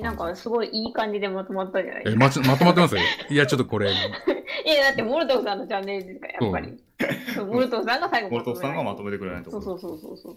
[0.00, 2.04] なんかすごいいい感じでまとまったじゃない？
[2.04, 2.24] でえ、すか。
[2.24, 2.94] まち、まとまってます？
[2.96, 3.02] よ。
[3.30, 6.82] いや、ちょっとこれ、 いや、だってモルトフさんのチャンネルですから、やっぱり。
[7.44, 8.32] モルトフさんが最後ど。
[8.32, 10.36] モルトフさんがまとめめてくれないとそうそうそうそうそう。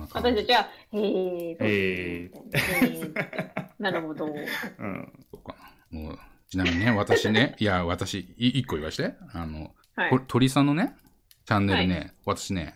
[0.00, 4.26] 私たちは、へー、へーそうですねみたいなるほど。
[4.26, 5.12] うん。
[5.30, 5.54] そうか
[5.92, 6.00] な。
[6.00, 6.18] もう
[6.48, 9.14] ちなみにね、私ね、いや、私、い一個言わして。
[9.32, 10.18] あの、はいこ。
[10.26, 10.96] 鳥さんのね、
[11.44, 12.74] チャンネルね、私ね、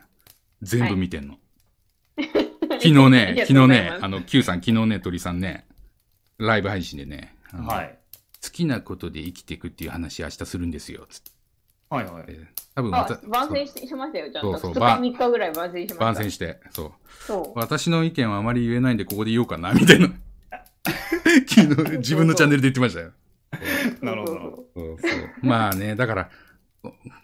[0.62, 1.36] 全部見てんの。
[2.80, 5.66] 昨日ね、昨日ね、あの、Q さん、昨日ね、鳥さんね、
[6.38, 7.98] ライブ配信でね、はい。
[8.42, 11.30] 好きなことで生きていくっていう話明日するんですよ、つって。
[11.90, 12.24] はいはい。
[12.74, 14.52] 多分あまた、番宣ししましたよ、ちゃんと。
[14.52, 16.04] 2日そうそうば3日ぐらい番宣しました。
[16.04, 16.92] 番宣して、そう。
[17.26, 17.58] そう。
[17.58, 20.08] 私の意見はあまり言えないんで、ここで言おうかな、みたいな。
[21.46, 23.12] 昨日、自分のチャンネルで言ってましたよ。
[24.00, 24.64] なるほどなるほど。
[24.74, 26.30] そうそうまあね、だから、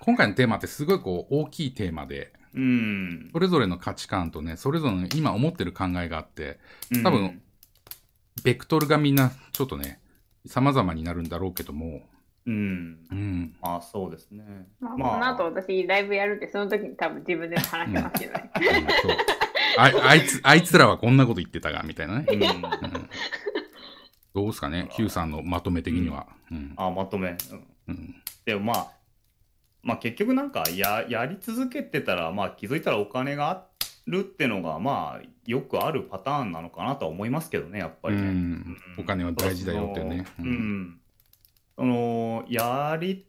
[0.00, 3.30] 今回のテーマってすごいこう大きいテーマで、うん。
[3.32, 6.58] それぞれの価値観とね、それぞれの今思ってる考えがあって、
[7.02, 7.42] 多分うん
[8.42, 9.98] ベクトルがみんなちょっとね、
[10.46, 12.02] 様々になるんだろうけども、
[12.46, 12.98] うん。
[13.10, 13.56] うん。
[13.60, 14.44] まあそうですね。
[14.78, 18.50] まあ、まあこの後私ライブやるって、その時に多分自分でも話してますけどね。
[18.54, 19.16] うんそう
[19.78, 22.26] ああいつ、あいつらはこんなこと言ってたが、みたいなね。
[22.28, 22.42] うん。
[22.42, 22.62] うん
[24.32, 26.26] どうですかね、Q さんのまとめ的には。
[26.50, 27.30] うんあ、まとめ。
[27.30, 28.95] うんうんでもまあ、
[29.86, 33.66] まあ結局なんかややり続けてたら、まあ気づいたらお金があ
[34.06, 38.22] るってのが、まあよくあるパターンなのかなとは思いますけどね、やっぱりね。
[38.22, 40.26] うんうんお金は大事だよってね。
[40.40, 41.00] うん。
[41.76, 43.26] その、やり、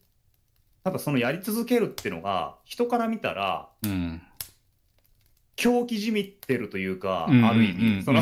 [0.84, 4.22] ただそのやり続けるっていうのが、人から見たら、うん。
[5.56, 8.22] 狂気じみってるというか、うんある意味、その、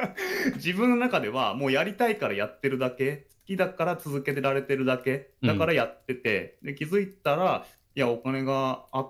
[0.56, 9.06] 自分の中ではもうやりたいからやってるだけ好きだから続けてられてるだけだからやってて、で気づいたらいやお金があ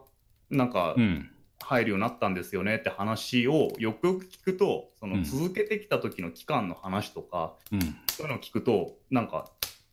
[0.51, 1.31] なんかうん。
[1.62, 7.81] 入るようになったんですよねって話をよくよく聞くとそうんの続けてきた時の期間の話とか、うん。
[8.11, 9.51] そういうのを聞くとなんか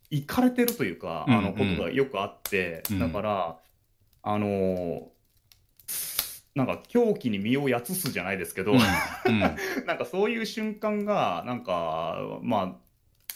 [0.10, 3.58] いかれてるというか、うんあのことがよくあって、うんだから
[4.24, 5.04] あのー
[6.56, 8.80] なんか狂気に身をやつすじゃないですけど、うん。
[9.86, 12.87] なんかそういう瞬間が、なんか、まあ、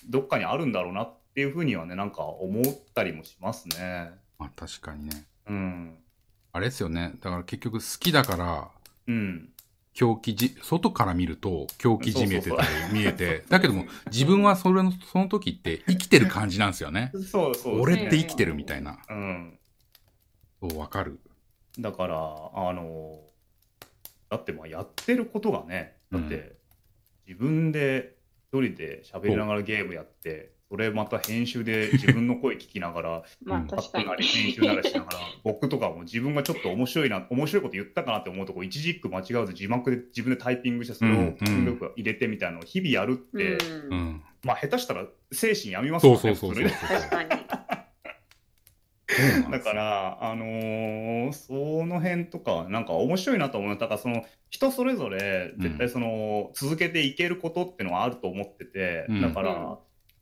[0.10, 2.64] どっかにあるんだろうなっていうふうにはね、なんか思っ
[2.94, 4.11] たりもしますね。
[4.38, 5.26] まあ確かにね。
[5.48, 5.98] うん。
[6.53, 7.14] あれですよね。
[7.22, 8.72] だから結局好きだから、
[9.07, 9.49] うん。
[9.94, 17.11] 狂気じ、外から見ると狂気じめてたり見えて、だけども自分はそれの、その時って生きてる感じなんですよね。
[17.30, 17.82] そうそう。
[17.82, 18.99] 俺って生きてるみたいな。
[19.10, 19.60] うん。
[20.61, 21.19] そう、わかる。
[21.80, 23.19] だから、あの、
[24.30, 26.56] だってまあやってることがね、だって、うん
[27.28, 28.18] 自分で
[28.52, 34.15] 一人で喋りながらゲームやって、それまた編集で 自分の声聞きながら、まあ確かにットな。
[34.18, 43.57] り編集なりしながら、僕とかも自分がちょっと面白いな、面白いこと言ったかなって思うとこ、一字一句間違わず字幕で自分でタイピングして、それをうんうん入れてみたいなのを日々やるって、う。
[43.90, 44.23] うんん。
[44.44, 46.64] まあ下手したら精神やみますそうよね、そうそうそう。
[46.64, 47.02] れ確かに。
[47.10, 47.70] そうなんです
[49.52, 53.78] だから、あのーその辺とか、なんか面白いなと思う。
[53.78, 59.22] だから、その人それぞれ、絶対その、続けていけることっていうのはあると思ってて、うん。
[59.22, 59.78] だから、うん。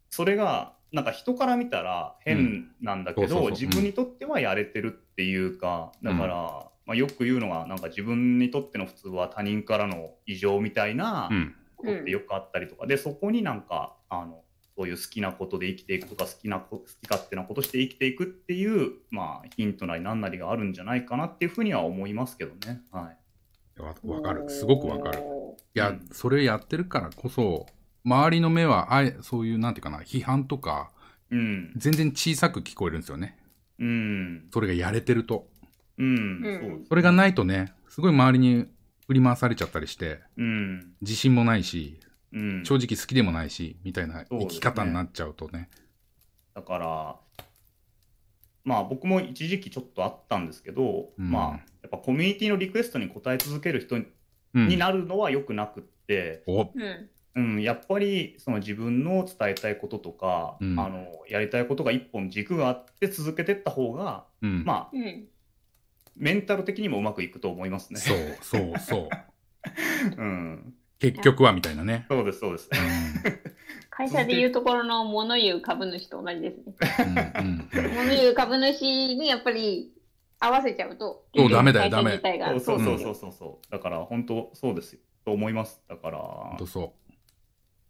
[0.09, 11.55] それが、なんか人から見たら変なんだけど、自分にとってはやれてるっていうか、だから、まあ、よく言うのが、なんか自分にとっての普通は他人からの異常みたいなうん。
[11.75, 14.43] ことってよくあったりとか、で、そこになんか、あの、
[14.79, 22.79] そういう好きなことで生きていくとか、好きなこ、好き勝手なことして生きていくっていう、まあ、ヒントなり何なりがあるんじゃないかなっていうふうには思いますけどね。
[22.89, 23.11] は
[23.77, 23.81] い。
[23.81, 24.49] わわかる。
[24.49, 25.19] すごくわかる。
[25.75, 27.65] いや、うんそれやってるからこそ、
[28.05, 30.91] 周りの目は、あえ、そういう、なんていうかな、批判とか、
[31.29, 31.73] うん。
[31.75, 33.37] 全然小さく聞こえるんですよね。
[33.79, 34.47] うん。
[34.53, 35.49] それがやれてると。
[35.97, 36.07] うん。
[36.07, 38.65] うんそれがないとね、すごい周りに
[39.07, 40.21] 振り回されちゃったりして。
[40.37, 40.93] うん。
[41.01, 41.99] 自信もないし、
[42.33, 42.65] うん。
[42.65, 45.69] 正直好きでもないし、みたいな生き方になっちゃうとね。
[46.53, 47.15] だから、
[48.63, 51.49] まあ僕も一時期ちょっとあったんですけど、うんまあ、
[51.81, 54.67] やっぱコミュニティのリクエストに応え続ける人うん。
[54.67, 57.09] になるのは良くなくって、おうん。
[57.35, 64.63] うん、やっぱりその自分の伝えたいこととか、うんあのやりたいことが一本軸があって続けてった方が、うん。
[64.65, 65.27] まあ、うん。
[66.15, 67.99] メンタル的にもうまくいくと思いますね。
[67.99, 69.09] そう、そう、そう。
[70.17, 72.05] うん、結局はみたいなね。
[72.09, 72.69] そうです、そうです。
[72.71, 73.49] う
[73.89, 76.73] 会社でいうところの物言う株主と同じですね。
[77.05, 77.79] ん。
[77.79, 77.85] うん。
[77.85, 77.95] うん。
[77.95, 78.81] 物言う株主
[79.15, 79.93] にやっぱり
[80.39, 83.71] 合わせちゃうと、そうダメだよ会社自体がそうそうそうそうそうそう。
[83.71, 84.99] だから本当そうですよ。
[85.25, 85.81] と思います。
[85.87, 86.93] だからそ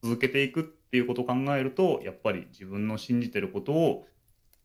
[0.02, 4.08] 続けていくっていうことを考えると、やっぱり自分の信じてることを、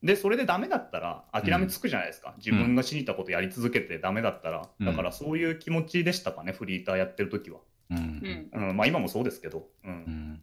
[0.02, 2.34] で、それでダメだったら諦めつくじゃないですか。
[2.38, 4.68] 自分が信じたことやり続けてダメだったら。
[4.80, 7.60] うんだからそういう気持ちでしたかね、フリーターやってる時は。
[7.90, 7.94] う。
[7.94, 8.50] んん。
[8.52, 9.68] うん、まあ今もそうですけど。
[9.84, 9.88] う。
[9.88, 10.42] うんん。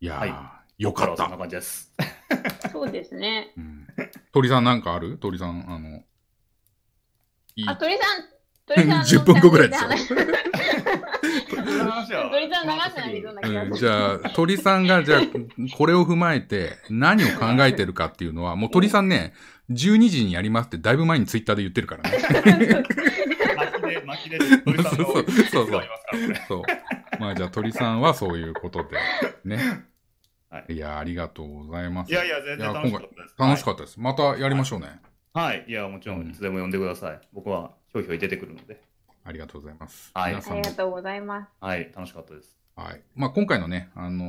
[0.00, 1.36] いやー、はよかっそんなた。
[1.38, 1.92] 感じです。
[2.72, 3.52] そうですね。
[3.56, 3.86] うん
[4.32, 5.18] 鳥さんなんかある？
[5.18, 6.04] 鳥さん、あの、
[7.56, 8.24] いいあ、鳥さん、
[8.66, 9.88] 鳥さん の10分後ぐらいですよ
[12.30, 13.70] 鳥さん流せない そうな気が。
[13.76, 15.20] じゃあ、鳥さんが、じゃあ、
[15.76, 19.32] これを踏まえて、何を考えてるかっていうのは、もう鳥さんね、
[19.70, 22.84] 12時にやりますって、だいぶ前にツイッターで言ってるからね。
[23.88, 25.66] で、巻きで、鳥さんのそうそう
[26.48, 26.62] そう
[27.18, 28.96] まあ、じゃあ、鳥さんはそういうことで、
[29.44, 29.56] ね。
[30.50, 32.10] はいいや、ありがとうございます。
[32.10, 33.34] いやいや、全然楽しかったです。
[33.38, 34.00] 楽しかったです。
[34.00, 35.00] またやりましょうね。
[35.34, 35.64] はい。
[35.68, 37.20] いや、もちろん、いつでも呼んでください。
[37.34, 38.80] 僕は、ひょいひょい出てくるので。
[39.24, 40.10] ありがとうございます。
[40.14, 41.48] はい皆さんもありがとうございます。
[41.60, 41.92] はい。
[41.94, 42.56] 楽しかったです。
[42.76, 43.02] はい。
[43.14, 44.24] まあ、今回のね、あの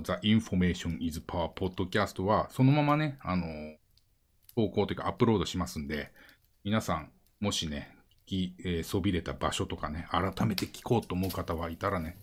[0.00, 3.76] ー、The Information is Power Podcast は、そのままね、あのー
[4.58, 6.10] 投稿というかアップロードしますんで、
[6.64, 7.97] 皆さん、もしね、聞
[8.28, 12.16] き、えーそびれた場所とかね、改めて聞こうと思う方はいたらね、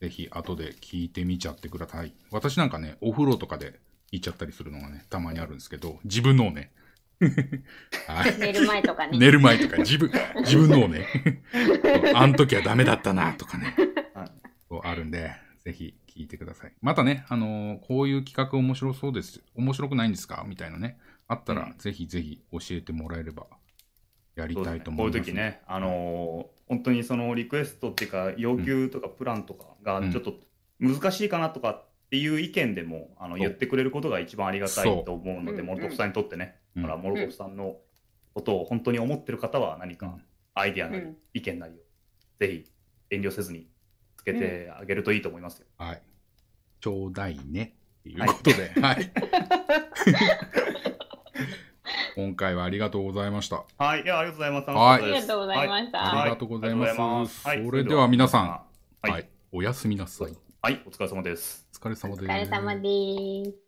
[0.00, 2.12] ぜひ後で聞いてみちゃってください。
[2.30, 3.80] 私なんかね、お風呂とかで
[4.12, 6.70] 聞いちゃったりするのがね、たまにあるんですけど、自分のをね、
[8.06, 8.38] はい。
[8.38, 9.18] 寝る前とかね。
[9.18, 10.10] 寝る前とか、自分、
[10.40, 11.06] 自分のをね、
[12.14, 13.74] あん時はダメだったな、とかね。
[14.84, 15.32] あるんで、
[15.64, 16.72] ぜひ聞いてください。
[16.80, 19.42] またね、あのーこういう企画面白そうです。
[19.56, 20.44] 面白くないんですか？
[20.46, 20.98] みたいなね。
[21.26, 23.46] あったら、うんぜひぜひ教えてもらえれば、
[24.38, 25.18] やりたいと思います。
[25.18, 25.34] こういう時。
[25.34, 30.34] ね、あのー本当にそのリクエストっていうか、要求とかプランとかがうんちょっと
[30.78, 37.76] 難しいかなとかっていう意見でも、あの言ってくれることが一番ありがたいと思うので、モルトフさんにとってね、うんだからモルトフさんの
[38.34, 40.22] ことを本当に思ってる方は何かうん
[40.54, 41.76] アイディアなりうん意見なりを、
[42.38, 42.70] ぜひ
[43.10, 43.66] 遠慮せずに
[44.18, 45.66] つけてあげるといいと思いますよ。
[45.78, 46.02] はい。
[46.80, 47.76] ちょうだいね。
[48.02, 49.10] ということで、はい。
[52.18, 53.62] 今回はありがとうございました。
[53.78, 54.70] はい、いや、ありがとうございます。
[54.70, 58.64] はいありがとうございましたはありがとうございますそれでは皆さんは
[59.04, 59.28] い、はい。
[59.52, 60.36] おやすみなさい。
[60.60, 61.68] はい、お疲れ様です。
[61.80, 62.24] お疲れ様です。
[62.24, 63.67] お疲れ様です。